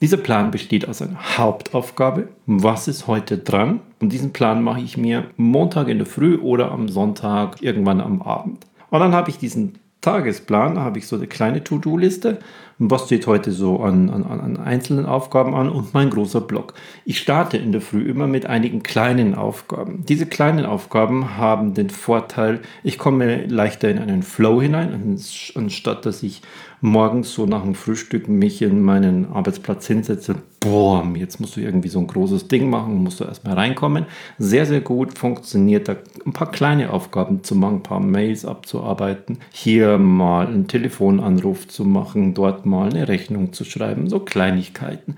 Dieser 0.00 0.16
Plan 0.16 0.50
besteht 0.50 0.88
aus 0.88 1.02
einer 1.02 1.36
Hauptaufgabe. 1.36 2.28
Was 2.46 2.88
ist 2.88 3.06
heute 3.06 3.36
dran? 3.36 3.80
Und 4.00 4.12
diesen 4.12 4.32
Plan 4.32 4.62
mache 4.62 4.80
ich 4.80 4.96
mir 4.96 5.26
Montag 5.36 5.88
in 5.88 5.98
der 5.98 6.06
Früh 6.06 6.36
oder 6.36 6.72
am 6.72 6.88
Sonntag 6.88 7.62
irgendwann 7.62 8.00
am 8.00 8.22
Abend. 8.22 8.66
Und 8.88 9.00
dann 9.00 9.12
habe 9.12 9.28
ich 9.28 9.36
diesen 9.36 9.78
Tagesplan, 10.00 10.76
da 10.76 10.80
habe 10.80 10.98
ich 10.98 11.06
so 11.06 11.16
eine 11.16 11.26
kleine 11.26 11.62
To-Do-Liste, 11.62 12.38
was 12.78 13.04
steht 13.04 13.26
heute 13.26 13.52
so 13.52 13.80
an, 13.80 14.08
an, 14.08 14.24
an 14.24 14.56
einzelnen 14.56 15.04
Aufgaben 15.04 15.54
an 15.54 15.68
und 15.68 15.92
mein 15.92 16.08
großer 16.08 16.40
Block. 16.40 16.72
Ich 17.04 17.18
starte 17.18 17.58
in 17.58 17.72
der 17.72 17.82
Früh 17.82 18.08
immer 18.08 18.26
mit 18.26 18.46
einigen 18.46 18.82
kleinen 18.82 19.34
Aufgaben. 19.34 20.04
Diese 20.06 20.24
kleinen 20.24 20.64
Aufgaben 20.64 21.36
haben 21.36 21.74
den 21.74 21.90
Vorteil, 21.90 22.60
ich 22.82 22.96
komme 22.96 23.44
leichter 23.46 23.90
in 23.90 23.98
einen 23.98 24.22
Flow 24.22 24.62
hinein, 24.62 25.18
anstatt 25.54 26.06
dass 26.06 26.22
ich 26.22 26.40
morgens 26.80 27.34
so 27.34 27.44
nach 27.44 27.62
dem 27.62 27.74
Frühstück 27.74 28.26
mich 28.28 28.62
in 28.62 28.80
meinen 28.80 29.30
Arbeitsplatz 29.30 29.86
hinsetze. 29.86 30.36
Boah, 30.62 31.02
jetzt 31.14 31.40
musst 31.40 31.56
du 31.56 31.60
irgendwie 31.62 31.88
so 31.88 31.98
ein 32.00 32.06
großes 32.06 32.48
Ding 32.48 32.68
machen, 32.68 33.02
musst 33.02 33.18
du 33.18 33.24
erstmal 33.24 33.54
reinkommen. 33.54 34.04
Sehr, 34.36 34.66
sehr 34.66 34.82
gut 34.82 35.16
funktioniert 35.16 35.88
da 35.88 35.96
ein 36.26 36.34
paar 36.34 36.50
kleine 36.50 36.92
Aufgaben 36.92 37.42
zu 37.42 37.54
machen, 37.54 37.76
ein 37.76 37.82
paar 37.82 38.00
Mails 38.00 38.44
abzuarbeiten, 38.44 39.38
hier 39.52 39.96
mal 39.96 40.46
einen 40.46 40.68
Telefonanruf 40.68 41.66
zu 41.66 41.86
machen, 41.86 42.34
dort 42.34 42.66
mal 42.66 42.90
eine 42.90 43.08
Rechnung 43.08 43.54
zu 43.54 43.64
schreiben, 43.64 44.10
so 44.10 44.20
Kleinigkeiten. 44.20 45.16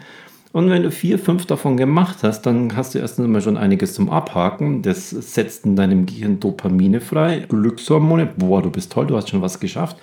Und 0.52 0.70
wenn 0.70 0.84
du 0.84 0.92
vier, 0.92 1.18
fünf 1.18 1.44
davon 1.46 1.76
gemacht 1.76 2.18
hast, 2.22 2.42
dann 2.42 2.76
hast 2.76 2.94
du 2.94 3.00
erst 3.00 3.18
einmal 3.18 3.40
schon 3.40 3.56
einiges 3.56 3.94
zum 3.94 4.10
Abhaken. 4.10 4.82
Das 4.82 5.10
setzt 5.10 5.64
in 5.66 5.74
deinem 5.74 6.06
Gehirn 6.06 6.38
Dopamine 6.38 7.00
frei, 7.00 7.46
Glückshormone. 7.48 8.26
Boah, 8.36 8.62
du 8.62 8.70
bist 8.70 8.92
toll, 8.92 9.08
du 9.08 9.16
hast 9.16 9.30
schon 9.30 9.42
was 9.42 9.58
geschafft. 9.58 9.96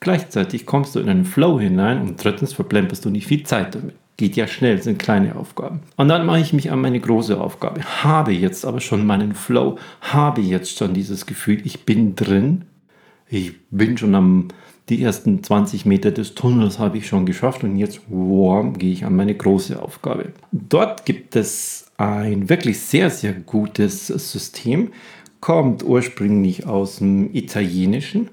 Gleichzeitig 0.00 0.66
kommst 0.66 0.96
du 0.96 0.98
in 0.98 1.08
einen 1.08 1.26
Flow 1.26 1.60
hinein 1.60 2.00
und 2.00 2.24
drittens 2.24 2.54
verplemperst 2.54 3.04
du 3.04 3.10
nicht 3.10 3.28
viel 3.28 3.44
Zeit 3.44 3.76
damit. 3.76 3.99
Geht 4.20 4.36
ja 4.36 4.46
schnell, 4.46 4.82
sind 4.82 4.98
kleine 4.98 5.34
Aufgaben. 5.34 5.80
Und 5.96 6.08
dann 6.08 6.26
mache 6.26 6.40
ich 6.40 6.52
mich 6.52 6.70
an 6.70 6.82
meine 6.82 7.00
große 7.00 7.40
Aufgabe. 7.40 7.80
Habe 8.04 8.32
jetzt 8.32 8.66
aber 8.66 8.80
schon 8.80 9.06
meinen 9.06 9.34
Flow, 9.34 9.78
habe 10.02 10.42
jetzt 10.42 10.76
schon 10.76 10.92
dieses 10.92 11.24
Gefühl, 11.24 11.62
ich 11.64 11.86
bin 11.86 12.16
drin. 12.16 12.66
Ich 13.30 13.54
bin 13.70 13.96
schon 13.96 14.14
am, 14.14 14.48
die 14.90 15.02
ersten 15.02 15.42
20 15.42 15.86
Meter 15.86 16.10
des 16.10 16.34
Tunnels 16.34 16.78
habe 16.78 16.98
ich 16.98 17.06
schon 17.06 17.24
geschafft 17.24 17.64
und 17.64 17.78
jetzt 17.78 18.02
wow, 18.08 18.66
gehe 18.76 18.92
ich 18.92 19.06
an 19.06 19.16
meine 19.16 19.34
große 19.34 19.80
Aufgabe. 19.80 20.34
Dort 20.52 21.06
gibt 21.06 21.34
es 21.34 21.90
ein 21.96 22.50
wirklich 22.50 22.78
sehr, 22.78 23.08
sehr 23.08 23.32
gutes 23.32 24.08
System, 24.08 24.90
kommt 25.40 25.82
ursprünglich 25.82 26.66
aus 26.66 26.98
dem 26.98 27.34
Italienischen 27.34 28.28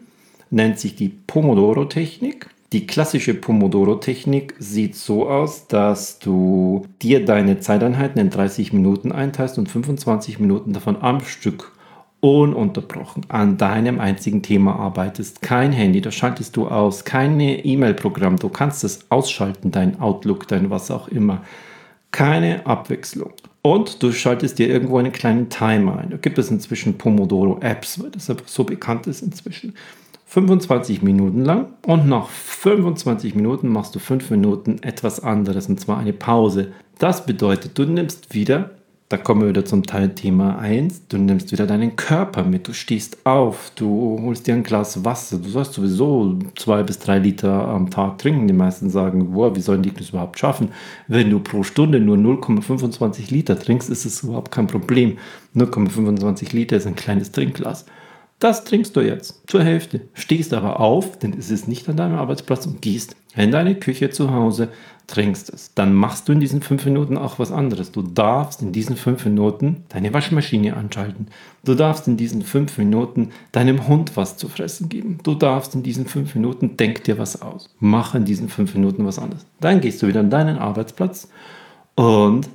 nennt 0.50 0.79
sich 0.79 0.96
die 0.96 1.10
Pomodoro-Technik. 1.10 2.50
Die 2.74 2.86
klassische 2.86 3.34
Pomodoro-Technik 3.34 4.56
sieht 4.60 4.96
so 4.96 5.30
aus, 5.30 5.68
dass 5.68 6.20
du 6.20 6.86
dir 7.02 7.24
deine 7.24 7.60
Zeiteinheiten 7.60 8.20
in 8.20 8.30
30 8.30 8.74
Minuten 8.74 9.14
einteilst 9.14 9.58
und 9.58 9.70
25 9.70 10.40
Minuten 10.40 10.74
davon 10.74 11.02
am 11.02 11.22
Stück 11.22 11.72
ununterbrochen 12.20 13.26
an 13.30 13.58
deinem 13.58 14.02
einzigen 14.02 14.42
Thema 14.42 14.76
arbeitest. 14.76 15.42
Kein 15.42 15.72
Handy, 15.72 16.02
das 16.02 16.16
schaltest 16.16 16.58
du 16.58 16.68
aus, 16.68 17.06
kein 17.06 17.40
E-Mail-Programm, 17.40 18.36
du 18.36 18.50
kannst 18.50 18.84
es 18.84 19.10
ausschalten, 19.10 19.72
dein 19.72 20.02
Outlook, 20.02 20.46
dein 20.50 20.70
was 20.70 20.92
auch 20.92 21.08
immer. 21.08 21.44
Keine 22.12 22.66
Abwechslung. 22.66 23.32
Und 23.62 24.04
du 24.04 24.12
schaltest 24.12 24.60
dir 24.60 24.68
irgendwo 24.68 24.98
einen 24.98 25.12
kleinen 25.14 25.50
Timer 25.50 26.00
ein. 26.00 26.10
Da 26.10 26.18
gibt 26.18 26.38
es 26.38 26.52
inzwischen 26.52 26.98
Pomodoro-Apps, 26.98 28.02
weil 28.02 28.12
das 28.12 28.30
so 28.46 28.64
bekannt 28.66 29.08
ist 29.08 29.22
inzwischen. 29.22 29.74
25 30.30 31.02
Minuten 31.04 31.46
lang 31.46 31.68
und 31.86 32.08
nach 32.08 32.28
25 32.28 33.34
Minuten 33.34 33.70
machst 33.70 33.96
du 33.96 34.00
5 34.00 34.30
Minuten 34.30 34.84
etwas 34.84 35.22
anderes 35.22 35.68
und 35.70 35.80
zwar 35.80 35.98
eine 35.98 36.12
Pause. 36.12 36.74
Das 37.00 37.26
bedeutet, 37.26 37.78
du 37.78 37.86
nimmst 37.86 38.34
wieder, 38.34 38.72
da 39.08 39.16
kommen 39.16 39.40
wir 39.40 39.50
wieder 39.50 39.64
zum 39.64 39.84
Teil 39.84 40.10
Thema 40.16 40.60
1, 40.60 41.08
du 41.08 41.18
nimmst 41.18 41.54
wieder 41.54 41.66
deinen 41.66 41.96
Körper 41.96 42.44
mit, 42.44 42.68
du 42.68 42.74
stehst 42.74 43.26
auf, 43.26 43.72
du 43.76 44.20
holst 44.22 44.48
dir 44.48 44.56
ein 44.56 44.64
Glas 44.64 45.06
Wasser, 45.06 45.38
du 45.38 45.48
sollst 45.48 45.72
sowieso 45.72 46.38
2 46.58 46.84
bis 46.84 47.00
3 47.00 47.20
Liter 47.20 47.66
am 47.70 47.90
Tag 47.90 48.18
trinken. 48.18 48.48
Die 48.48 48.54
meisten 48.54 48.90
sagen, 48.90 49.32
boah, 49.32 49.56
wie 49.56 49.62
sollen 49.62 49.82
die 49.82 49.94
das 49.94 50.10
überhaupt 50.10 50.38
schaffen? 50.38 50.72
Wenn 51.08 51.30
du 51.30 51.40
pro 51.40 51.64
Stunde 51.64 52.02
nur 52.02 52.18
0,25 52.18 53.32
Liter 53.32 53.58
trinkst, 53.58 53.90
ist 53.90 54.04
es 54.04 54.24
überhaupt 54.24 54.52
kein 54.52 54.68
Problem. 54.68 55.20
0,25 55.56 56.54
Liter 56.54 56.76
ist 56.76 56.86
ein 56.86 56.98
kleines 56.98 57.32
Trinkglas. 57.32 57.86
Das 58.39 58.63
trinkst 58.65 58.96
du 58.96 59.01
jetzt 59.01 59.41
zur 59.48 59.63
Hälfte, 59.63 60.01
stehst 60.13 60.53
aber 60.53 60.79
auf, 60.79 61.17
denn 61.17 61.34
es 61.38 61.50
ist 61.50 61.67
nicht 61.67 61.89
an 61.89 61.98
deinem 61.98 62.15
Arbeitsplatz 62.15 62.67
und 62.67 62.84
gehst 62.84 63.15
in 63.36 63.51
deine 63.51 63.74
Küche 63.74 64.12
zu 64.12 64.32
Hause, 64.32 64.70
trinkst 65.08 65.51
es. 65.51 65.74
Dann 65.74 65.96
machst 65.96 66.27
du 66.27 66.34
in 66.34 66.39
diesen 66.39 66.62
fünf 66.62 66.86
Minuten 66.86 67.17
auch 67.17 67.39
was 67.39 67.51
anderes. 67.51 67.91
Du 67.91 68.03
darfst 68.03 68.62
in 68.62 68.74
diesen 68.74 68.96
fünf 68.96 69.25
Minuten 69.25 69.86
deine 69.89 70.13
Waschmaschine 70.13 70.75
anschalten. 70.75 71.29
Du 71.63 71.74
darfst 71.74 72.08
in 72.08 72.17
diesen 72.17 72.44
fünf 72.44 72.77
Minuten 72.77 73.32
deinem 73.53 73.88
Hund 73.88 74.15
was 74.15 74.38
zu 74.38 74.50
fressen 74.50 74.88
geben. 74.88 75.17
Du 75.24 75.34
darfst 75.34 75.74
in 75.74 75.82
diesen 75.82 76.06
fünf 76.06 76.36
Minuten, 76.36 76.77
denk 76.77 77.06
dir 77.06 77.17
was 77.17 77.41
aus. 77.41 77.74
Mach 77.79 78.13
in 78.13 78.25
diesen 78.25 78.50
fünf 78.50 78.75
Minuten 78.75 79.03
was 79.03 79.17
anderes. 79.17 79.48
Dann 79.62 79.82
gehst 79.82 80.03
du 80.03 80.08
wieder 80.08 80.20
an 80.20 80.29
deinen 80.29 80.60
Arbeitsplatz 80.60 81.27
und 81.96 82.50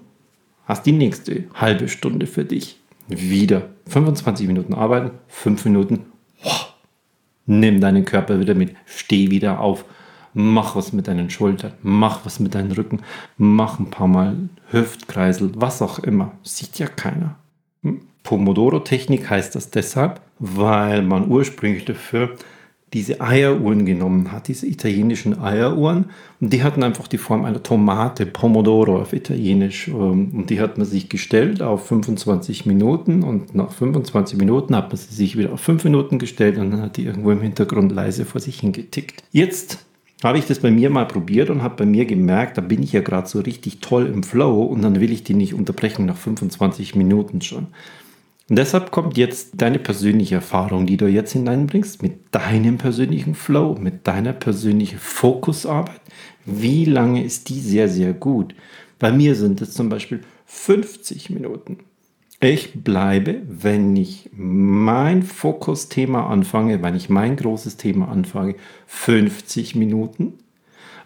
hast 0.66 0.86
die 0.86 0.92
nächste 0.92 1.44
halbe 1.54 1.88
Stunde 1.88 2.28
für 2.28 2.44
dich 2.44 2.81
wieder 3.08 3.68
25 3.88 4.46
Minuten 4.46 4.74
arbeiten, 4.74 5.10
5 5.28 5.64
Minuten, 5.66 6.06
wow, 6.42 6.74
nimm 7.46 7.80
deinen 7.80 8.04
Körper 8.04 8.40
wieder 8.40 8.54
mit, 8.54 8.74
steh 8.86 9.30
wieder 9.30 9.60
auf, 9.60 9.84
mach 10.34 10.76
was 10.76 10.92
mit 10.92 11.08
deinen 11.08 11.30
Schultern, 11.30 11.72
mach 11.82 12.24
was 12.24 12.40
mit 12.40 12.54
deinem 12.54 12.72
Rücken, 12.72 13.00
mach 13.36 13.78
ein 13.78 13.90
paar 13.90 14.08
Mal 14.08 14.36
Hüftkreisel, 14.70 15.52
was 15.56 15.82
auch 15.82 15.98
immer, 15.98 16.32
sieht 16.42 16.78
ja 16.78 16.86
keiner. 16.86 17.36
Hm? 17.82 18.00
Pomodoro-Technik 18.22 19.28
heißt 19.28 19.54
das 19.56 19.70
deshalb, 19.70 20.20
weil 20.38 21.02
man 21.02 21.28
ursprünglich 21.28 21.84
dafür 21.84 22.36
diese 22.92 23.20
Eieruhren 23.20 23.86
genommen 23.86 24.32
hat, 24.32 24.48
diese 24.48 24.66
italienischen 24.66 25.40
Eieruhren. 25.40 26.06
Und 26.40 26.52
die 26.52 26.62
hatten 26.62 26.82
einfach 26.82 27.08
die 27.08 27.18
Form 27.18 27.44
einer 27.44 27.62
Tomate, 27.62 28.26
Pomodoro 28.26 29.00
auf 29.00 29.12
Italienisch. 29.12 29.88
Ähm, 29.88 30.30
und 30.34 30.50
die 30.50 30.60
hat 30.60 30.76
man 30.76 30.86
sich 30.86 31.08
gestellt 31.08 31.62
auf 31.62 31.86
25 31.86 32.66
Minuten. 32.66 33.22
Und 33.22 33.54
nach 33.54 33.72
25 33.72 34.38
Minuten 34.38 34.76
hat 34.76 34.88
man 34.88 34.96
sie 34.96 35.14
sich 35.14 35.38
wieder 35.38 35.52
auf 35.52 35.60
5 35.60 35.84
Minuten 35.84 36.18
gestellt 36.18 36.58
und 36.58 36.70
dann 36.70 36.82
hat 36.82 36.96
die 36.96 37.04
irgendwo 37.04 37.30
im 37.30 37.40
Hintergrund 37.40 37.92
leise 37.92 38.24
vor 38.24 38.40
sich 38.40 38.60
hingetickt. 38.60 39.22
Jetzt 39.32 39.78
habe 40.22 40.38
ich 40.38 40.46
das 40.46 40.60
bei 40.60 40.70
mir 40.70 40.90
mal 40.90 41.06
probiert 41.06 41.50
und 41.50 41.62
habe 41.62 41.76
bei 41.76 41.86
mir 41.86 42.04
gemerkt, 42.04 42.56
da 42.56 42.60
bin 42.60 42.82
ich 42.82 42.92
ja 42.92 43.00
gerade 43.00 43.28
so 43.28 43.40
richtig 43.40 43.80
toll 43.80 44.06
im 44.06 44.22
Flow 44.22 44.62
und 44.62 44.82
dann 44.82 45.00
will 45.00 45.10
ich 45.10 45.24
die 45.24 45.34
nicht 45.34 45.54
unterbrechen 45.54 46.06
nach 46.06 46.16
25 46.16 46.94
Minuten 46.94 47.40
schon. 47.40 47.68
Deshalb 48.48 48.90
kommt 48.90 49.16
jetzt 49.16 49.52
deine 49.54 49.78
persönliche 49.78 50.36
Erfahrung, 50.36 50.86
die 50.86 50.96
du 50.96 51.06
jetzt 51.06 51.32
hineinbringst, 51.32 52.02
mit 52.02 52.34
deinem 52.34 52.76
persönlichen 52.76 53.34
Flow, 53.34 53.76
mit 53.78 54.06
deiner 54.06 54.32
persönlichen 54.32 54.98
Fokusarbeit. 54.98 56.00
Wie 56.44 56.84
lange 56.84 57.24
ist 57.24 57.48
die 57.48 57.60
sehr, 57.60 57.88
sehr 57.88 58.12
gut? 58.12 58.54
Bei 58.98 59.12
mir 59.12 59.34
sind 59.36 59.60
es 59.60 59.74
zum 59.74 59.88
Beispiel 59.88 60.20
50 60.46 61.30
Minuten. 61.30 61.78
Ich 62.40 62.82
bleibe, 62.82 63.42
wenn 63.46 63.94
ich 63.94 64.28
mein 64.32 65.22
Fokusthema 65.22 66.26
anfange, 66.26 66.82
wenn 66.82 66.96
ich 66.96 67.08
mein 67.08 67.36
großes 67.36 67.76
Thema 67.76 68.08
anfange, 68.08 68.56
50 68.88 69.76
Minuten 69.76 70.34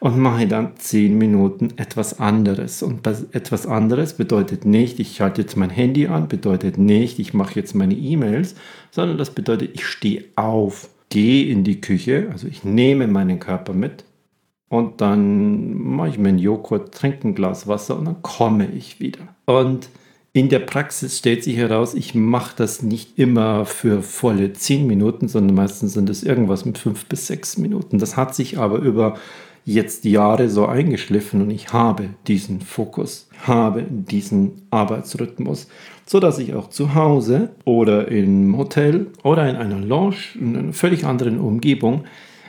und 0.01 0.19
mache 0.19 0.47
dann 0.47 0.77
10 0.77 1.17
Minuten 1.17 1.75
etwas 1.77 2.21
anderes. 2.21 2.83
Und 2.83 3.07
etwas 3.07 3.67
anderes 3.67 4.15
bedeutet 4.15 4.65
nicht, 4.65 5.01
ich 5.01 5.17
schalte 5.17 5.43
jetzt 5.43 5.57
mein 5.57 5.71
Handy 5.71 6.07
an, 6.07 6.29
bedeutet 6.29 6.79
nicht, 6.79 7.19
ich 7.19 7.35
mache 7.35 7.55
jetzt 7.59 7.75
meine 7.75 7.95
E-Mails, 7.95 8.55
sondern 8.91 9.19
das 9.19 9.31
bedeutet, 9.31 9.71
ich 9.75 9.87
stehe 9.87 10.25
auf, 10.37 10.89
gehe 11.09 11.47
in 11.47 11.65
die 11.65 11.81
Küche, 11.81 12.29
also 12.31 12.47
ich 12.47 12.65
nehme 12.65 13.07
meinen 13.07 13.39
Körper 13.39 13.73
mit 13.73 14.05
und 14.69 15.01
dann 15.01 15.75
mache 15.75 16.09
ich 16.09 16.19
mir 16.19 16.31
einen 16.31 16.39
Joghurt, 16.39 16.93
trinke 16.95 17.29
ein 17.29 17.35
Glas 17.35 17.67
Wasser 17.67 17.99
und 17.99 18.05
dann 18.05 18.23
komme 18.23 18.67
ich 18.67 19.01
wieder. 19.01 19.21
Und 19.47 19.89
in 20.33 20.51
der 20.51 20.59
Praxis 20.59 21.17
stellt 21.17 21.45
sich 21.45 21.57
heraus, 21.57 21.95
ich 21.95 22.15
mache 22.15 22.55
das 22.57 22.83
nicht 22.83 23.19
immer 23.19 23.65
für 23.65 24.03
volle 24.03 24.53
10 24.53 24.87
Minuten, 24.87 25.29
sondern 25.29 25.57
meistens 25.57 25.95
sind 25.95 26.11
es 26.11 26.23
irgendwas 26.23 26.67
mit 26.67 26.77
5 26.77 27.07
bis 27.07 27.29
6 27.29 27.57
Minuten. 27.59 27.99
Das 27.99 28.19
hat 28.19 28.35
sich 28.35 28.59
aber 28.59 28.79
über 28.79 29.17
jetzt 29.67 30.05
Jahre 30.05 30.49
so 30.49 30.67
eingeschliffen 30.67 31.43
und 31.43 31.51
ich 31.51 31.73
habe 31.73 32.11
diesen 32.29 32.61
Fokus, 32.61 33.29
habe 33.47 33.85
diesen 33.91 34.63
Arbeitsrhythmus, 34.71 35.67
so 36.07 36.21
dass 36.21 36.39
ich 36.39 36.55
auch 36.55 36.71
zu 36.71 36.95
Hause 36.95 37.51
oder 37.65 38.09
im 38.09 38.57
Hotel 38.57 39.09
oder 39.25 39.51
in 39.51 39.57
einer 39.57 39.81
Lounge, 39.81 40.17
in 40.41 40.57
einer 40.57 40.73
völlig 40.73 41.05
anderen 41.05 41.41
Umgebung 41.41 42.05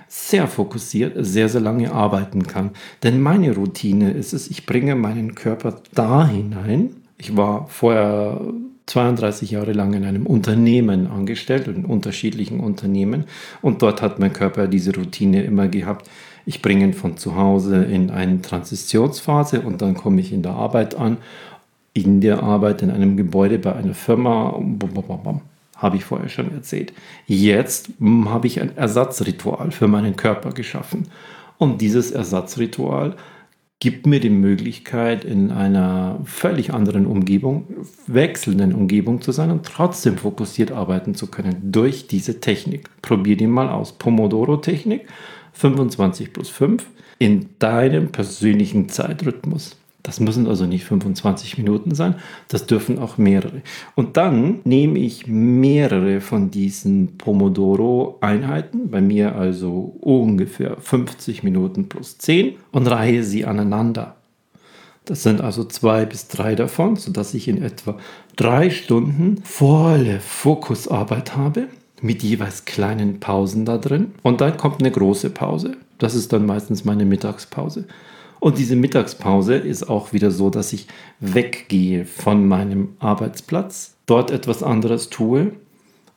sehr 0.08 0.48
fokussiert, 0.48 1.14
sehr, 1.18 1.50
sehr 1.50 1.60
lange 1.60 1.92
arbeiten 1.92 2.44
kann. 2.44 2.70
Denn 3.02 3.20
meine 3.20 3.54
Routine 3.54 4.12
ist 4.12 4.34
es, 4.34 4.50
ich 4.50 4.68
bringe 4.68 4.96
meinen 4.96 5.34
Körper 5.34 5.82
da 5.94 6.28
hinein. 6.28 6.92
Ich 7.18 7.36
war 7.36 7.68
vorher 7.68 8.40
32 8.86 9.52
Jahre 9.52 9.74
lang 9.74 9.94
in 9.94 10.06
einem 10.06 10.26
Unternehmen 10.26 11.08
angestellt, 11.08 11.68
in 11.68 11.84
unterschiedlichen 11.84 12.60
Unternehmen. 12.60 13.26
Und 13.62 13.82
dort 13.82 14.02
hat 14.02 14.20
mein 14.20 14.32
Körper 14.32 14.68
diese 14.68 14.96
Routine 14.96 15.44
immer 15.44 15.68
gehabt. 15.68 16.10
Ich 16.48 16.62
bringe 16.62 16.86
ihn 16.86 16.94
von 16.94 17.18
zu 17.18 17.36
Hause 17.36 17.84
in 17.84 18.10
eine 18.10 18.42
Transitionsphase 18.42 19.60
und 19.60 19.82
dann 19.82 19.96
komme 19.96 20.22
ich 20.22 20.32
in 20.32 20.44
der 20.44 20.54
Arbeit 20.54 20.96
an. 20.96 21.18
In 21.92 22.22
der 22.22 22.42
Arbeit 22.42 22.82
in 22.82 22.90
einem 22.90 23.18
Gebäude 23.18 23.60
bei 23.60 23.76
einer 23.76 23.94
Firma, 23.94 24.58
habe 25.76 25.98
ich 25.98 26.06
vorher 26.06 26.30
schon 26.30 26.54
erzählt. 26.54 26.94
Jetzt 27.26 27.90
hm, 28.00 28.30
habe 28.30 28.48
ich 28.48 28.62
ein 28.62 28.78
Ersatzritual 28.78 29.72
für 29.72 29.90
meinen 29.90 30.16
Körper 30.16 30.52
geschaffen. 30.52 31.10
Und 31.58 31.82
dieses 31.82 32.12
Ersatzritual 32.12 33.18
gibt 33.82 34.08
mir 34.08 34.22
die 34.22 34.30
Möglichkeit, 34.30 35.26
in 35.26 35.52
einer 35.52 36.22
völlig 36.24 36.74
anderen 36.74 37.06
Umgebung, 37.06 37.68
wechselnden 38.08 38.74
Umgebung 38.74 39.22
zu 39.22 39.34
sein 39.34 39.52
und 39.52 39.66
trotzdem 39.66 40.18
fokussiert 40.18 40.72
arbeiten 40.72 41.14
zu 41.14 41.28
können 41.28 41.58
durch 41.74 42.08
diese 42.08 42.40
Technik. 42.40 42.90
Probier 43.02 43.36
die 43.36 43.48
mal 43.48 43.68
aus. 43.68 43.92
Pomodoro-Technik, 43.92 45.08
25 45.58 46.34
plus 46.34 46.50
5, 46.50 46.86
in 47.20 47.50
deinem 47.60 48.12
persönlichen 48.12 48.90
Zeitrhythmus. 48.90 49.76
Das 50.04 50.22
müssen 50.22 50.48
also 50.48 50.66
nicht 50.66 50.86
25 50.86 51.58
Minuten 51.58 51.94
sein, 51.94 52.16
das 52.48 52.66
dürfen 52.66 52.98
auch 52.98 53.18
mehrere. 53.18 53.62
Und 53.94 54.16
dann 54.16 54.60
nehme 54.64 55.00
ich 55.00 55.28
mehrere 55.28 56.22
von 56.22 56.50
diesen 56.50 57.18
Pomodoro-Einheiten, 57.18 58.90
bei 58.90 59.02
mir 59.02 59.36
also 59.36 59.98
ungefähr 60.00 60.78
50 60.80 61.44
Minuten 61.44 61.90
plus 61.90 62.18
10, 62.20 62.56
und 62.72 62.88
reihe 62.88 63.24
sie 63.24 63.44
aneinander. 63.44 64.16
Das 65.04 65.24
sind 65.24 65.42
also 65.42 65.66
zwei 65.66 66.06
bis 66.06 66.30
drei 66.30 66.56
davon, 66.56 66.96
sodass 66.96 67.34
ich 67.34 67.50
in 67.50 67.62
etwa 67.62 67.98
drei 68.38 68.70
Stunden 68.70 69.42
volle 69.44 70.22
Fokusarbeit 70.22 71.36
habe, 71.36 71.68
mit 72.02 72.24
jeweils 72.24 72.66
kleinen 72.66 73.20
Pausen 73.20 73.66
da 73.66 73.78
drin. 73.78 74.14
Und 74.24 74.42
dann 74.42 74.58
kommt 74.58 74.80
eine 74.80 74.92
große 74.92 75.30
Pause. 75.30 75.78
Das 75.98 76.16
ist 76.16 76.32
dann 76.34 76.46
meistens 76.46 76.86
meine 76.86 77.06
Mittagspause. 77.06 77.86
Und 78.40 78.58
diese 78.60 78.76
Mittagspause 78.76 79.56
ist 79.56 79.90
auch 79.90 80.14
wieder 80.14 80.30
so, 80.30 80.50
dass 80.50 80.74
ich 80.74 80.88
weggehe 81.20 82.06
von 82.06 82.48
meinem 82.48 82.90
Arbeitsplatz, 83.00 83.96
dort 84.06 84.30
etwas 84.30 84.62
anderes 84.62 85.10
tue 85.10 85.54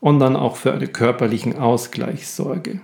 und 0.00 0.18
dann 0.18 0.36
auch 0.36 0.56
für 0.56 0.72
einen 0.72 0.92
körperlichen 0.92 1.56
Ausgleich 1.58 2.28
sorge. 2.28 2.80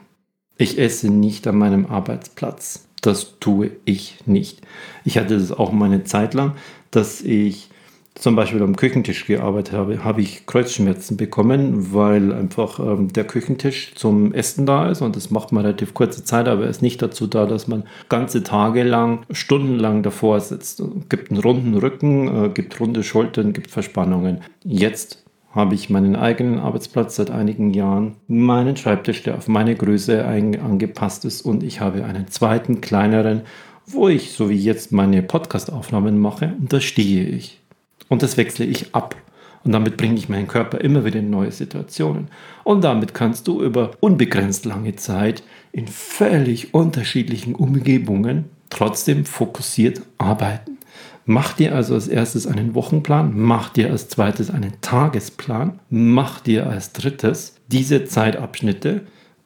Ich 0.56 0.78
esse 0.78 1.10
nicht 1.10 1.46
an 1.46 1.58
meinem 1.58 1.86
Arbeitsplatz. 1.86 2.88
Das 3.02 3.38
tue 3.38 3.72
ich 3.84 4.18
nicht. 4.24 4.62
Ich 5.04 5.18
hatte 5.18 5.38
das 5.38 5.52
auch 5.52 5.70
mal 5.70 5.86
eine 5.86 6.04
Zeit 6.04 6.32
lang, 6.32 6.54
dass 6.90 7.20
ich 7.20 7.68
zum 8.16 8.34
Beispiel 8.34 8.62
am 8.62 8.76
Küchentisch 8.76 9.26
gearbeitet 9.26 9.74
habe, 9.74 10.02
habe 10.02 10.22
ich 10.22 10.46
Kreuzschmerzen 10.46 11.16
bekommen, 11.16 11.92
weil 11.92 12.32
einfach 12.32 12.80
ähm, 12.80 13.12
der 13.12 13.24
Küchentisch 13.24 13.94
zum 13.94 14.32
Essen 14.32 14.66
da 14.66 14.88
ist 14.90 15.02
und 15.02 15.16
das 15.16 15.30
macht 15.30 15.52
man 15.52 15.64
relativ 15.64 15.94
kurze 15.94 16.24
Zeit, 16.24 16.48
aber 16.48 16.64
er 16.64 16.70
ist 16.70 16.82
nicht 16.82 17.00
dazu 17.02 17.26
da, 17.26 17.46
dass 17.46 17.68
man 17.68 17.84
ganze 18.08 18.42
Tage 18.42 18.82
lang, 18.82 19.26
stundenlang 19.30 20.02
davor 20.02 20.40
sitzt. 20.40 20.82
Gibt 21.08 21.30
einen 21.30 21.40
runden 21.40 21.74
Rücken, 21.74 22.46
äh, 22.46 22.48
gibt 22.48 22.80
runde 22.80 23.02
Schultern, 23.02 23.52
gibt 23.52 23.70
Verspannungen. 23.70 24.40
Jetzt 24.64 25.22
habe 25.50 25.74
ich 25.74 25.90
meinen 25.90 26.16
eigenen 26.16 26.58
Arbeitsplatz 26.58 27.16
seit 27.16 27.30
einigen 27.30 27.72
Jahren, 27.72 28.16
meinen 28.28 28.76
Schreibtisch, 28.76 29.22
der 29.22 29.36
auf 29.36 29.48
meine 29.48 29.74
Größe 29.74 30.24
angepasst 30.24 31.24
ist 31.24 31.42
und 31.42 31.62
ich 31.62 31.80
habe 31.80 32.04
einen 32.04 32.28
zweiten, 32.28 32.80
kleineren, 32.80 33.42
wo 33.86 34.08
ich, 34.08 34.32
so 34.32 34.50
wie 34.50 34.56
jetzt, 34.56 34.92
meine 34.92 35.22
Podcast-Aufnahmen 35.22 36.18
mache 36.18 36.54
und 36.58 36.72
da 36.72 36.80
stehe 36.80 37.24
ich. 37.24 37.60
Und 38.08 38.22
das 38.22 38.36
wechsle 38.36 38.64
ich 38.64 38.94
ab. 38.94 39.16
Und 39.64 39.72
damit 39.72 39.96
bringe 39.96 40.14
ich 40.14 40.28
meinen 40.28 40.46
Körper 40.46 40.80
immer 40.80 41.04
wieder 41.04 41.18
in 41.18 41.30
neue 41.30 41.50
Situationen. 41.50 42.28
Und 42.62 42.84
damit 42.84 43.14
kannst 43.14 43.48
du 43.48 43.62
über 43.62 43.90
unbegrenzt 43.98 44.64
lange 44.64 44.94
Zeit 44.94 45.42
in 45.72 45.88
völlig 45.88 46.72
unterschiedlichen 46.72 47.54
Umgebungen 47.54 48.44
trotzdem 48.70 49.24
fokussiert 49.24 50.02
arbeiten. 50.18 50.78
Mach 51.24 51.54
dir 51.54 51.74
also 51.74 51.94
als 51.94 52.06
erstes 52.06 52.46
einen 52.46 52.76
Wochenplan, 52.76 53.32
mach 53.34 53.70
dir 53.70 53.90
als 53.90 54.08
zweites 54.08 54.50
einen 54.50 54.80
Tagesplan, 54.80 55.80
mach 55.90 56.38
dir 56.38 56.68
als 56.68 56.92
drittes 56.92 57.56
diese 57.66 58.04
Zeitabschnitte, 58.04 59.02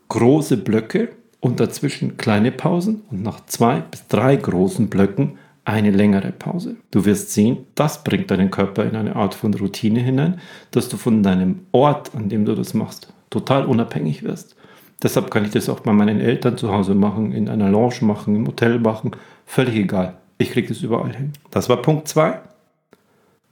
große 0.08 0.58
Blöcke 0.58 1.12
und 1.40 1.58
dazwischen 1.58 2.18
kleine 2.18 2.52
Pausen 2.52 3.02
und 3.10 3.22
nach 3.22 3.46
zwei 3.46 3.80
bis 3.80 4.06
drei 4.08 4.36
großen 4.36 4.90
Blöcken 4.90 5.38
eine 5.64 5.90
längere 5.90 6.32
Pause. 6.32 6.76
Du 6.90 7.04
wirst 7.04 7.32
sehen, 7.32 7.58
das 7.74 8.02
bringt 8.02 8.30
deinen 8.30 8.50
Körper 8.50 8.84
in 8.84 8.96
eine 8.96 9.16
Art 9.16 9.34
von 9.34 9.52
Routine 9.54 10.00
hinein, 10.00 10.40
dass 10.70 10.88
du 10.88 10.96
von 10.96 11.22
deinem 11.22 11.60
Ort, 11.72 12.14
an 12.14 12.28
dem 12.28 12.44
du 12.44 12.54
das 12.54 12.74
machst, 12.74 13.12
total 13.28 13.66
unabhängig 13.66 14.22
wirst. 14.22 14.56
Deshalb 15.02 15.30
kann 15.30 15.44
ich 15.44 15.50
das 15.50 15.68
auch 15.68 15.80
bei 15.80 15.92
meinen 15.92 16.20
Eltern 16.20 16.58
zu 16.58 16.72
Hause 16.72 16.94
machen, 16.94 17.32
in 17.32 17.48
einer 17.48 17.70
Lounge 17.70 18.02
machen, 18.02 18.36
im 18.36 18.46
Hotel 18.46 18.78
machen, 18.78 19.12
völlig 19.46 19.76
egal. 19.76 20.16
Ich 20.38 20.50
kriege 20.50 20.68
das 20.68 20.82
überall 20.82 21.14
hin. 21.14 21.32
Das 21.50 21.68
war 21.68 21.80
Punkt 21.80 22.08
2. 22.08 22.40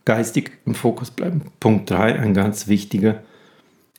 Geistig 0.05 0.53
im 0.65 0.75
Fokus 0.75 1.11
bleiben. 1.11 1.43
Punkt 1.61 1.91
3, 1.91 2.19
ein 2.19 2.35
ganz 2.35 2.69
wichtiger. 2.69 3.23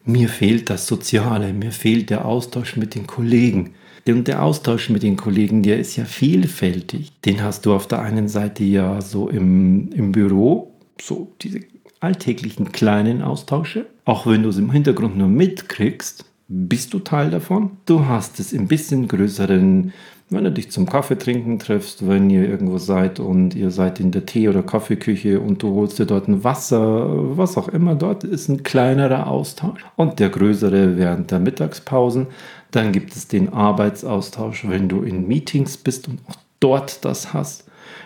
Mir 0.05 0.29
fehlt 0.29 0.69
das 0.69 0.87
Soziale, 0.87 1.53
mir 1.53 1.71
fehlt 1.71 2.09
der 2.09 2.25
Austausch 2.25 2.77
mit 2.77 2.95
den 2.95 3.05
Kollegen. 3.05 3.75
Und 4.11 4.27
der 4.27 4.43
Austausch 4.43 4.89
mit 4.89 5.03
den 5.03 5.17
Kollegen, 5.17 5.63
der 5.63 5.79
ist 5.79 5.95
ja 5.95 6.05
vielfältig. 6.05 7.11
Den 7.25 7.43
hast 7.43 7.65
du 7.65 7.73
auf 7.73 7.87
der 7.87 8.01
einen 8.01 8.27
Seite 8.27 8.63
ja 8.63 9.01
so 9.01 9.29
im, 9.29 9.91
im 9.91 10.11
Büro, 10.11 10.73
so 11.01 11.31
diese 11.41 11.61
alltäglichen 11.99 12.71
kleinen 12.71 13.21
Austausche. 13.21 13.85
Auch 14.05 14.25
wenn 14.25 14.43
du 14.43 14.49
es 14.49 14.57
im 14.57 14.71
Hintergrund 14.71 15.17
nur 15.17 15.27
mitkriegst, 15.27 16.25
bist 16.47 16.93
du 16.93 16.99
Teil 16.99 17.29
davon. 17.29 17.71
Du 17.85 18.05
hast 18.05 18.39
es 18.39 18.53
im 18.53 18.67
bisschen 18.67 19.07
größeren, 19.07 19.93
wenn 20.29 20.43
du 20.43 20.51
dich 20.51 20.69
zum 20.69 20.85
Kaffee 20.85 21.17
trinken 21.17 21.57
triffst, 21.57 22.07
wenn 22.07 22.29
ihr 22.29 22.47
irgendwo 22.47 22.77
seid 22.77 23.19
und 23.19 23.55
ihr 23.55 23.71
seid 23.71 23.99
in 23.99 24.11
der 24.11 24.27
Tee- 24.27 24.47
oder 24.47 24.61
Kaffeeküche 24.61 25.39
und 25.39 25.63
du 25.63 25.73
holst 25.73 25.97
dir 25.97 26.05
dort 26.05 26.27
ein 26.27 26.43
Wasser, 26.43 27.37
was 27.37 27.57
auch 27.57 27.67
immer 27.67 27.95
dort 27.95 28.23
ist, 28.23 28.47
ein 28.47 28.61
kleinerer 28.61 29.27
Austausch. 29.27 29.83
Und 29.95 30.19
der 30.19 30.29
größere 30.29 30.97
während 30.97 31.31
der 31.31 31.39
Mittagspausen. 31.39 32.27
Dann 32.71 32.91
gibt 32.91 33.15
es 33.15 33.27
den 33.27 33.51
Arbeitsaustausch, 33.51 34.67
wenn 34.69 34.87
du 34.87 35.01
in 35.01 35.27
Meetings 35.27 35.77
bist 35.77 36.07
und 36.07 36.19
auch 36.27 36.35
dort 36.59 37.03
das 37.03 37.33
hast. 37.33 37.65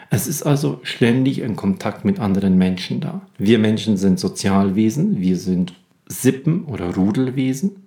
Es 0.10 0.28
ist 0.28 0.44
also 0.44 0.80
ständig 0.84 1.44
ein 1.44 1.58
Kontakt 1.58 2.06
mit 2.06 2.20
anderen 2.20 2.58
Menschen 2.58 3.02
da. 3.02 3.22
Wir 3.38 3.60
Menschen 3.60 3.98
sind 3.98 4.20
Sozialwesen, 4.20 5.20
wir 5.20 5.38
sind 5.38 5.74
Sippen- 6.08 6.64
oder 6.66 6.96
Rudelwesen 6.96 7.83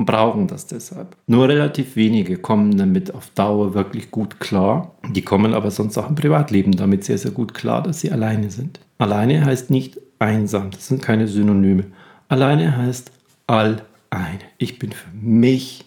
und 0.00 0.06
brauchen 0.06 0.46
das 0.46 0.66
deshalb. 0.66 1.14
Nur 1.26 1.48
relativ 1.48 1.94
wenige 1.94 2.38
kommen 2.38 2.78
damit 2.78 3.14
auf 3.14 3.28
Dauer 3.34 3.74
wirklich 3.74 4.10
gut 4.10 4.40
klar. 4.40 4.94
Die 5.10 5.20
kommen 5.20 5.52
aber 5.52 5.70
sonst 5.70 5.98
auch 5.98 6.08
im 6.08 6.14
Privatleben 6.14 6.72
damit 6.72 7.04
sehr, 7.04 7.18
sehr 7.18 7.32
gut 7.32 7.52
klar, 7.52 7.82
dass 7.82 8.00
sie 8.00 8.10
alleine 8.10 8.50
sind. 8.50 8.80
Alleine 8.96 9.44
heißt 9.44 9.70
nicht 9.70 10.00
einsam, 10.18 10.70
das 10.70 10.88
sind 10.88 11.02
keine 11.02 11.28
Synonyme. 11.28 11.84
Alleine 12.28 12.78
heißt 12.78 13.12
all 13.46 13.82
eine. 14.08 14.38
Ich 14.56 14.78
bin 14.78 14.92
für 14.92 15.10
mich 15.12 15.84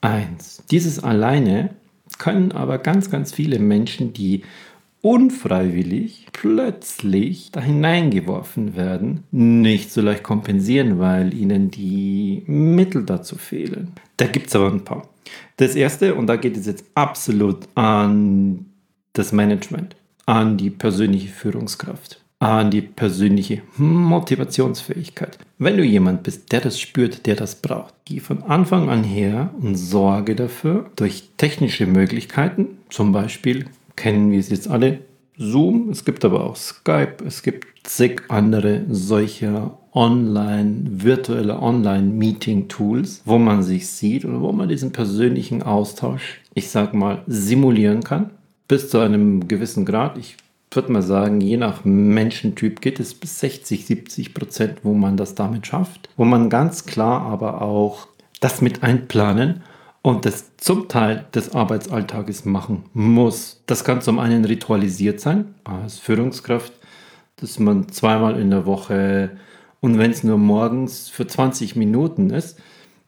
eins. 0.00 0.64
Dieses 0.72 0.98
alleine 0.98 1.70
können 2.18 2.50
aber 2.50 2.78
ganz, 2.78 3.10
ganz 3.10 3.32
viele 3.32 3.60
Menschen, 3.60 4.12
die 4.12 4.42
unfreiwillig 5.02 6.28
plötzlich 6.32 7.50
da 7.50 7.60
hineingeworfen 7.60 8.76
werden, 8.76 9.24
nicht 9.30 9.92
so 9.92 10.00
leicht 10.00 10.22
kompensieren, 10.22 10.98
weil 10.98 11.34
ihnen 11.34 11.70
die 11.70 12.44
Mittel 12.46 13.04
dazu 13.04 13.36
fehlen. 13.36 13.92
Da 14.16 14.26
gibt 14.26 14.46
es 14.46 14.56
aber 14.56 14.70
ein 14.70 14.84
paar. 14.84 15.08
Das 15.56 15.74
erste, 15.74 16.14
und 16.14 16.28
da 16.28 16.36
geht 16.36 16.56
es 16.56 16.66
jetzt 16.66 16.84
absolut 16.94 17.68
an 17.74 18.66
das 19.12 19.32
Management, 19.32 19.96
an 20.24 20.56
die 20.56 20.70
persönliche 20.70 21.28
Führungskraft 21.28 22.22
an 22.42 22.72
die 22.72 22.80
persönliche 22.80 23.62
Motivationsfähigkeit. 23.76 25.38
Wenn 25.58 25.76
du 25.76 25.84
jemand 25.84 26.24
bist, 26.24 26.50
der 26.50 26.60
das 26.60 26.80
spürt, 26.80 27.24
der 27.26 27.36
das 27.36 27.54
braucht, 27.54 27.94
geh 28.04 28.18
von 28.18 28.42
Anfang 28.42 28.90
an 28.90 29.04
her 29.04 29.54
und 29.60 29.76
sorge 29.76 30.34
dafür 30.34 30.90
durch 30.96 31.28
technische 31.36 31.86
Möglichkeiten, 31.86 32.78
zum 32.88 33.12
Beispiel 33.12 33.66
kennen 33.96 34.30
wir 34.30 34.38
es 34.38 34.50
jetzt 34.50 34.68
alle, 34.68 35.00
Zoom, 35.38 35.90
es 35.90 36.04
gibt 36.04 36.24
aber 36.24 36.44
auch 36.44 36.56
Skype, 36.56 37.16
es 37.26 37.42
gibt 37.42 37.66
zig 37.84 38.22
andere 38.28 38.82
solcher 38.88 39.78
online, 39.92 40.84
virtuelle 40.84 41.60
Online-Meeting-Tools, 41.60 43.22
wo 43.24 43.38
man 43.38 43.62
sich 43.62 43.88
sieht 43.88 44.24
oder 44.24 44.40
wo 44.40 44.52
man 44.52 44.68
diesen 44.68 44.92
persönlichen 44.92 45.62
Austausch, 45.62 46.40
ich 46.54 46.70
sag 46.70 46.94
mal, 46.94 47.22
simulieren 47.26 48.02
kann. 48.02 48.30
Bis 48.68 48.88
zu 48.88 48.98
einem 48.98 49.48
gewissen 49.48 49.84
Grad. 49.84 50.16
Ich 50.16 50.36
würde 50.70 50.92
mal 50.92 51.02
sagen, 51.02 51.40
je 51.40 51.58
nach 51.58 51.84
Menschentyp 51.84 52.80
geht 52.80 53.00
es 53.00 53.12
bis 53.12 53.40
60, 53.40 53.84
70 53.84 54.32
Prozent, 54.32 54.78
wo 54.82 54.94
man 54.94 55.16
das 55.16 55.34
damit 55.34 55.66
schafft. 55.66 56.08
Wo 56.16 56.24
man 56.24 56.48
ganz 56.48 56.86
klar 56.86 57.22
aber 57.22 57.60
auch 57.60 58.06
das 58.40 58.62
mit 58.62 58.82
einplanen 58.82 59.62
und 60.02 60.26
das 60.26 60.56
zum 60.56 60.88
Teil 60.88 61.26
des 61.34 61.54
Arbeitsalltages 61.54 62.44
machen 62.44 62.84
muss. 62.92 63.62
Das 63.66 63.84
kann 63.84 64.02
zum 64.02 64.18
einen 64.18 64.44
ritualisiert 64.44 65.20
sein, 65.20 65.54
als 65.64 65.98
Führungskraft, 65.98 66.72
dass 67.36 67.58
man 67.58 67.88
zweimal 67.88 68.38
in 68.38 68.50
der 68.50 68.66
Woche 68.66 69.30
und 69.80 69.98
wenn 69.98 70.12
es 70.12 70.22
nur 70.22 70.38
morgens 70.38 71.08
für 71.08 71.26
20 71.26 71.74
Minuten 71.74 72.30
ist, 72.30 72.58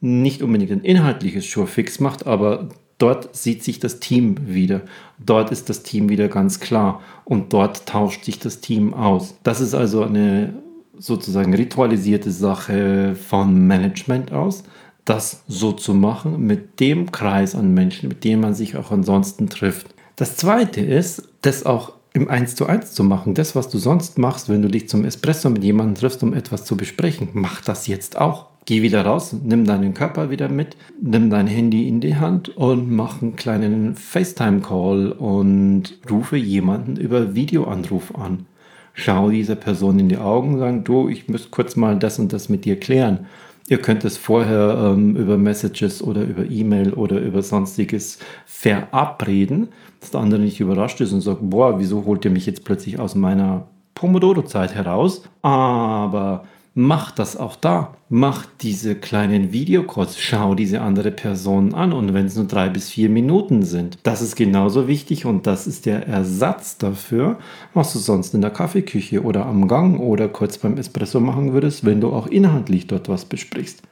nicht 0.00 0.42
unbedingt 0.42 0.72
ein 0.72 0.80
inhaltliches 0.80 1.48
Surefix 1.48 2.00
macht, 2.00 2.26
aber 2.26 2.68
dort 2.98 3.35
sieht 3.35 3.62
sich 3.62 3.78
das 3.78 4.00
Team 4.00 4.37
wieder. 4.52 4.83
Dort 5.24 5.52
ist 5.52 5.68
das 5.68 5.85
Team 5.85 6.09
wieder 6.09 6.28
ganz 6.28 6.59
klar 6.59 7.00
und 7.24 7.52
dort 7.52 7.87
tauscht 7.87 8.24
sich 8.24 8.40
das 8.40 8.61
Team 8.61 8.92
aus. 8.92 9.37
Das 9.44 9.61
ist 9.61 9.74
also 9.74 10.02
eine 10.02 10.54
sozusagen 10.98 11.54
ritualisierte 11.54 12.33
Sache 12.33 13.14
von 13.14 13.66
Management 13.66 14.33
aus. 14.33 14.64
Das 15.04 15.42
so 15.46 15.72
zu 15.72 15.94
machen 15.94 16.46
mit 16.46 16.80
dem 16.80 17.12
Kreis 17.12 17.54
an 17.54 17.74
Menschen, 17.74 18.08
mit 18.08 18.24
dem 18.24 18.40
man 18.40 18.54
sich 18.54 18.76
auch 18.76 18.90
ansonsten 18.90 19.48
trifft. 19.48 19.94
Das 20.16 20.36
zweite 20.36 20.80
ist, 20.80 21.28
das 21.42 21.66
auch 21.66 21.92
im 22.14 22.30
1 22.30 22.54
zu 22.54 22.66
1 22.66 22.92
zu 22.92 23.02
machen. 23.02 23.34
Das, 23.34 23.56
was 23.56 23.68
du 23.68 23.78
sonst 23.78 24.18
machst, 24.18 24.48
wenn 24.48 24.62
du 24.62 24.68
dich 24.68 24.88
zum 24.88 25.04
Espresso 25.04 25.50
mit 25.50 25.64
jemandem 25.64 25.96
triffst, 25.96 26.22
um 26.22 26.32
etwas 26.32 26.64
zu 26.64 26.76
besprechen, 26.76 27.28
mach 27.32 27.60
das 27.60 27.86
jetzt 27.86 28.16
auch. 28.18 28.46
Geh 28.66 28.80
wieder 28.80 29.04
raus, 29.04 29.34
nimm 29.42 29.66
deinen 29.66 29.92
Körper 29.92 30.30
wieder 30.30 30.48
mit, 30.48 30.76
nimm 31.02 31.28
dein 31.28 31.48
Handy 31.48 31.86
in 31.86 32.00
die 32.00 32.16
Hand 32.16 32.56
und 32.56 32.90
mach 32.90 33.20
einen 33.20 33.36
kleinen 33.36 33.94
FaceTime-Call 33.94 35.12
und 35.12 35.98
rufe 36.10 36.36
jemanden 36.36 36.96
über 36.96 37.34
Videoanruf 37.34 38.14
an. 38.14 38.46
Schau 38.94 39.28
dieser 39.28 39.56
Person 39.56 39.98
in 39.98 40.08
die 40.08 40.16
Augen 40.16 40.54
und 40.54 40.60
sag, 40.60 40.84
du, 40.84 41.08
ich 41.08 41.28
muss 41.28 41.50
kurz 41.50 41.76
mal 41.76 41.98
das 41.98 42.18
und 42.18 42.32
das 42.32 42.48
mit 42.48 42.64
dir 42.64 42.78
klären. 42.78 43.26
Ihr 43.68 43.79
könnt 43.79 44.05
es 44.05 44.18
vorher 44.18 44.92
ähm, 44.92 45.16
über 45.16 45.38
Messages 45.38 46.03
oder 46.03 46.22
über 46.22 46.44
E-Mail 46.44 46.92
oder 46.92 47.18
über 47.18 47.42
sonstiges 47.42 48.18
verabreden, 48.44 49.68
dass 50.00 50.11
der 50.11 50.20
andere 50.20 50.40
nicht 50.40 50.61
überrascht 50.61 51.00
ist 51.00 51.12
und 51.12 51.22
sagt, 51.22 51.38
boah, 51.42 51.79
wieso 51.79 52.05
holt 52.05 52.24
ihr 52.27 52.31
mich 52.31 52.44
jetzt 52.44 52.64
plötzlich 52.64 52.98
aus 52.98 53.14
meiner 53.14 53.68
Pomodoro-Zeit 53.94 54.74
heraus? 54.74 55.22
Aber 55.40 56.44
mach 56.74 57.12
das 57.12 57.37
auch 57.37 57.56
da. 57.56 57.96
Mach 58.08 58.46
diese 58.60 58.94
kleinen 58.94 59.52
Videocalls, 59.52 60.18
schau 60.20 60.54
diese 60.54 60.80
andere 60.80 61.10
Person 61.10 61.74
an 61.74 61.92
und 61.92 62.14
wenn 62.14 62.26
es 62.26 62.37
nur 62.37 62.46
drei 62.46 62.68
bis 62.68 62.90
vier 62.90 63.08
Minuten 63.08 63.62
sind, 63.62 63.98
das 64.02 64.22
ist 64.22 64.37
genauso 64.37 64.87
wichtig 64.87 65.24
und 65.24 65.46
das 65.46 65.66
ist 65.66 65.87
der 65.87 66.06
Ersatz 66.06 66.76
dafür, 66.78 67.38
was 67.72 67.92
du 67.92 67.98
sonst 67.98 68.34
in 68.34 68.40
der 68.40 68.50
Kaffeeküche 68.50 69.22
oder 69.22 69.46
am 69.46 69.66
Gang 69.68 69.98
oder 69.98 70.28
kurz 70.28 70.58
beim 70.58 70.76
Espresso 70.76 71.20
machen 71.20 71.52
würdest, 71.52 71.84
wenn 71.84 72.00
du 72.00 72.12
auch 72.12 72.26
inhaltlich 72.26 72.87
dort 72.87 73.08
was 73.08 73.24
besprichst. 73.24 73.82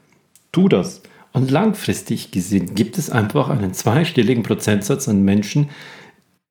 Tu 0.53 0.69
das. 0.69 1.03
Und 1.33 1.51
langfristig 1.51 2.31
gesehen 2.31 2.75
gibt 2.75 2.99
es 2.99 3.09
einfach 3.09 3.49
einen 3.49 3.73
zweistelligen 3.73 4.43
Prozentsatz 4.43 5.09
an 5.09 5.25
Menschen, 5.25 5.71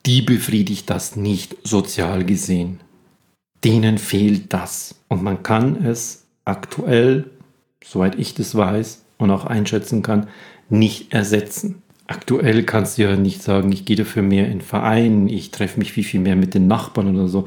die 0.08 0.24
befriedigt 0.24 0.90
das 0.90 1.16
nicht 1.16 1.56
sozial 1.64 2.26
gesehen. 2.26 2.80
Denen 3.64 4.00
fehlt 4.00 4.52
das. 4.54 4.96
Und 5.08 5.22
man 5.22 5.44
kann 5.44 5.86
es 5.86 6.21
aktuell, 6.46 7.30
soweit 7.84 8.18
ich 8.18 8.34
das 8.34 8.56
weiß 8.56 9.04
und 9.18 9.32
auch 9.32 9.46
einschätzen 9.46 10.02
kann, 10.02 10.28
nicht 10.70 11.14
ersetzen. 11.14 11.82
Aktuell 12.08 12.64
kannst 12.64 12.98
du 12.98 13.04
ja 13.04 13.16
nicht 13.16 13.42
sagen, 13.42 13.72
ich 13.72 13.86
gehe 13.86 13.96
dafür 13.96 14.22
mehr 14.22 14.50
in 14.50 14.62
Vereinen, 14.62 15.30
ich 15.30 15.52
treffe 15.52 15.80
mich 15.80 15.94
viel, 15.94 16.04
viel 16.04 16.20
mehr 16.20 16.36
mit 16.36 16.54
den 16.54 16.68
Nachbarn 16.68 17.16
oder 17.16 17.28
so. 17.28 17.46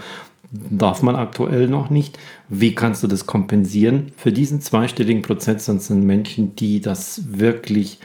Darf 0.51 1.03
man 1.03 1.17
aktuell 1.17 1.69
noch 1.69 1.91
nicht. 1.91 2.19
Wie 2.49 2.75
kannst 2.75 3.03
du 3.03 3.07
das 3.09 3.27
kompensieren? 3.27 4.13
Für 4.17 4.33
diesen 4.33 4.61
zweistelligen 4.61 5.23
Prozentsatz 5.23 5.89
sind 5.89 6.05
Menschen, 6.05 6.55
die 6.55 6.81
das 6.81 7.23
wirklich 7.39 7.99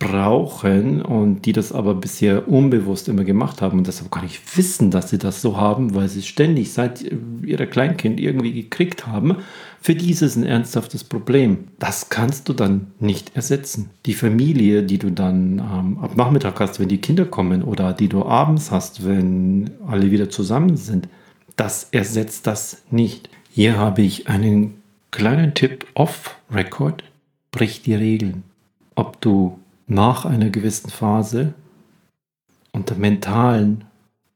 brauchen 0.00 1.02
und 1.02 1.42
die 1.42 1.52
das 1.52 1.72
aber 1.72 1.94
bisher 1.94 2.48
unbewusst 2.48 3.06
immer 3.08 3.22
gemacht 3.22 3.60
haben 3.60 3.78
und 3.78 3.86
deshalb 3.86 4.10
gar 4.10 4.22
nicht 4.22 4.56
wissen, 4.56 4.90
dass 4.90 5.10
sie 5.10 5.18
das 5.18 5.42
so 5.42 5.58
haben, 5.58 5.94
weil 5.94 6.08
sie 6.08 6.22
ständig 6.22 6.72
seit 6.72 7.04
ihrer 7.44 7.66
Kleinkind 7.66 8.18
irgendwie 8.18 8.54
gekriegt 8.54 9.06
haben. 9.06 9.36
Für 9.78 9.94
die 9.94 10.10
ist 10.10 10.22
es 10.22 10.36
ein 10.36 10.44
ernsthaftes 10.44 11.04
Problem. 11.04 11.68
Das 11.78 12.08
kannst 12.08 12.48
du 12.48 12.54
dann 12.54 12.92
nicht 12.98 13.36
ersetzen. 13.36 13.90
Die 14.06 14.14
Familie, 14.14 14.82
die 14.82 14.98
du 14.98 15.10
dann 15.10 15.58
ähm, 15.58 15.98
ab 15.98 16.16
Nachmittag 16.16 16.58
hast, 16.60 16.80
wenn 16.80 16.88
die 16.88 17.02
Kinder 17.02 17.26
kommen 17.26 17.62
oder 17.62 17.92
die 17.92 18.08
du 18.08 18.24
abends 18.24 18.70
hast, 18.70 19.06
wenn 19.06 19.70
alle 19.86 20.10
wieder 20.10 20.30
zusammen 20.30 20.78
sind, 20.78 21.08
das 21.56 21.88
ersetzt 21.92 22.46
das 22.46 22.82
nicht. 22.90 23.28
Hier 23.50 23.76
habe 23.76 24.00
ich 24.00 24.28
einen 24.28 24.80
kleinen 25.10 25.52
Tipp 25.52 25.86
off 25.92 26.36
Record. 26.50 27.04
Brich 27.52 27.82
die 27.82 27.94
Regeln. 27.94 28.44
Ob 28.94 29.20
du 29.20 29.59
nach 29.90 30.24
einer 30.24 30.50
gewissen 30.50 30.88
Phase 30.88 31.52
unter 32.72 32.94
mentalen 32.94 33.84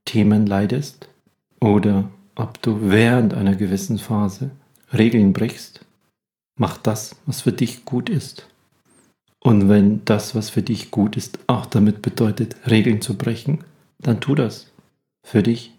Themen 0.05 0.47
leidest 0.47 1.09
oder 1.61 2.11
ob 2.35 2.61
du 2.61 2.90
während 2.90 3.33
einer 3.33 3.55
gewissen 3.55 3.99
Phase 3.99 4.51
Regeln 4.93 5.33
brichst, 5.33 5.85
mach 6.59 6.77
das, 6.77 7.17
was 7.27 7.43
für 7.43 7.53
dich 7.53 7.85
gut 7.85 8.11
ist. 8.11 8.49
Und 9.38 9.69
wenn 9.69 10.05
das, 10.05 10.35
was 10.35 10.51
für 10.51 10.62
dich 10.62 10.90
gut 10.90 11.17
ist, 11.17 11.38
auch 11.47 11.67
damit 11.67 12.03
bedeutet, 12.03 12.57
Regeln 12.69 13.01
zu 13.01 13.17
brechen, 13.17 13.62
dann 13.99 14.21
tu 14.21 14.35
das. 14.35 14.73
Für 15.25 15.43
dich. 15.43 15.73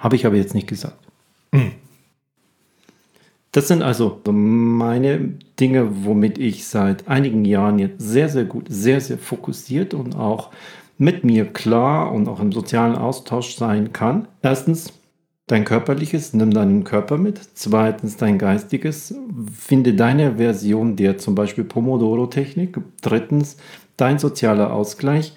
Habe 0.00 0.16
ich 0.16 0.24
aber 0.24 0.36
jetzt 0.36 0.54
nicht 0.54 0.68
gesagt. 0.68 0.98
Mhm. 1.52 1.72
Das 3.52 3.66
sind 3.66 3.82
also 3.82 4.20
meine 4.30 5.34
Dinge, 5.58 6.04
womit 6.04 6.38
ich 6.38 6.68
seit 6.68 7.08
einigen 7.08 7.44
Jahren 7.44 7.78
jetzt 7.80 8.00
sehr, 8.00 8.28
sehr 8.28 8.44
gut, 8.44 8.66
sehr, 8.68 9.00
sehr 9.00 9.18
fokussiert 9.18 9.92
und 9.92 10.14
auch 10.14 10.50
mit 10.98 11.24
mir 11.24 11.46
klar 11.46 12.12
und 12.12 12.28
auch 12.28 12.40
im 12.40 12.52
sozialen 12.52 12.94
Austausch 12.94 13.56
sein 13.56 13.92
kann. 13.92 14.28
Erstens, 14.42 14.92
dein 15.48 15.64
körperliches, 15.64 16.32
nimm 16.32 16.52
deinen 16.52 16.84
Körper 16.84 17.18
mit. 17.18 17.40
Zweitens, 17.54 18.16
dein 18.16 18.38
geistiges, 18.38 19.14
finde 19.52 19.94
deine 19.94 20.36
Version 20.36 20.94
der 20.94 21.18
zum 21.18 21.34
Beispiel 21.34 21.64
Pomodoro-Technik. 21.64 22.78
Drittens, 23.02 23.56
dein 23.96 24.20
sozialer 24.20 24.72
Ausgleich, 24.72 25.34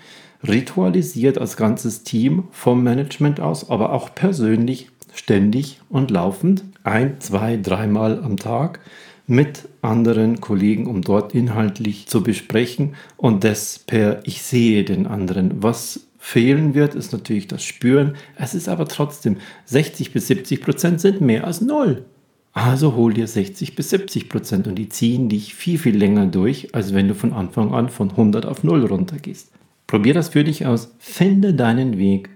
ritualisiert 0.48 1.40
als 1.40 1.58
ganzes 1.58 2.04
Team 2.04 2.44
vom 2.52 2.84
Management 2.84 3.40
aus, 3.40 3.70
aber 3.70 3.94
auch 3.94 4.14
persönlich 4.14 4.90
ständig 5.16 5.80
und 5.90 6.12
laufend, 6.12 6.64
ein, 6.84 7.20
zwei, 7.20 7.58
dreimal 7.58 8.24
am 8.24 8.38
Tag 8.38 8.80
mit 9.26 9.70
anderen 9.82 10.42
Kollegen, 10.42 10.88
um 10.88 11.02
dort 11.02 11.34
inhaltlich 11.34 12.08
zu 12.08 12.24
besprechen 12.24 12.96
und 13.18 13.44
das 13.44 13.80
per 13.80 14.26
Ich 14.26 14.42
sehe 14.42 14.84
den 14.84 15.08
anderen. 15.08 15.64
Was 15.64 16.08
fehlen 16.20 16.74
wird, 16.74 16.96
ist 16.96 17.14
natürlich 17.14 17.48
das 17.48 17.64
Spüren. 17.64 18.16
Es 18.36 18.54
ist 18.54 18.70
aber 18.70 18.86
trotzdem 18.86 19.38
60 19.66 20.14
bis 20.14 20.28
70 20.28 20.62
Prozent 20.62 21.02
sind 21.02 21.22
mehr 21.22 21.46
als 21.46 21.62
null. 21.62 22.06
Also 22.54 22.96
hol 22.96 23.14
dir 23.14 23.28
60 23.28 23.76
bis 23.76 23.90
70 23.90 24.30
Prozent 24.30 24.68
und 24.68 24.76
die 24.76 24.88
ziehen 24.88 25.28
dich 25.28 25.56
viel, 25.56 25.80
viel 25.80 25.98
länger 25.98 26.28
durch, 26.28 26.76
als 26.76 26.94
wenn 26.94 27.08
du 27.08 27.16
von 27.16 27.34
Anfang 27.34 27.74
an 27.74 27.90
von 27.90 28.12
100 28.12 28.46
auf 28.46 28.64
0 28.64 28.86
runtergehst. 28.86 29.52
Probier 29.88 30.14
das 30.14 30.30
für 30.30 30.44
dich 30.44 30.66
aus, 30.66 30.94
finde 31.00 31.54
deinen 31.54 31.98
Weg 31.98 32.30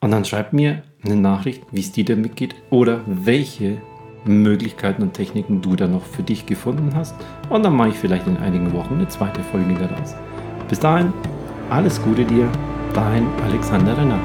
und 0.00 0.10
dann 0.10 0.24
schreib 0.24 0.52
mir 0.52 0.82
eine 1.04 1.16
Nachricht, 1.16 1.62
wie 1.72 1.80
es 1.80 1.92
dir 1.92 2.04
damit 2.04 2.36
geht 2.36 2.54
oder 2.70 3.00
welche 3.06 3.78
Möglichkeiten 4.24 5.02
und 5.02 5.14
Techniken 5.14 5.62
du 5.62 5.76
da 5.76 5.86
noch 5.86 6.04
für 6.04 6.22
dich 6.22 6.46
gefunden 6.46 6.92
hast. 6.94 7.14
Und 7.48 7.64
dann 7.64 7.74
mache 7.74 7.88
ich 7.90 7.96
vielleicht 7.96 8.26
in 8.26 8.36
einigen 8.36 8.72
Wochen 8.72 8.94
eine 8.94 9.08
zweite 9.08 9.42
Folge 9.42 9.74
daraus. 9.74 10.14
Bis 10.68 10.78
dahin, 10.78 11.12
alles 11.70 12.02
Gute 12.02 12.24
dir, 12.24 12.48
dein 12.94 13.26
Alexander 13.44 13.96
Renner. 13.96 14.18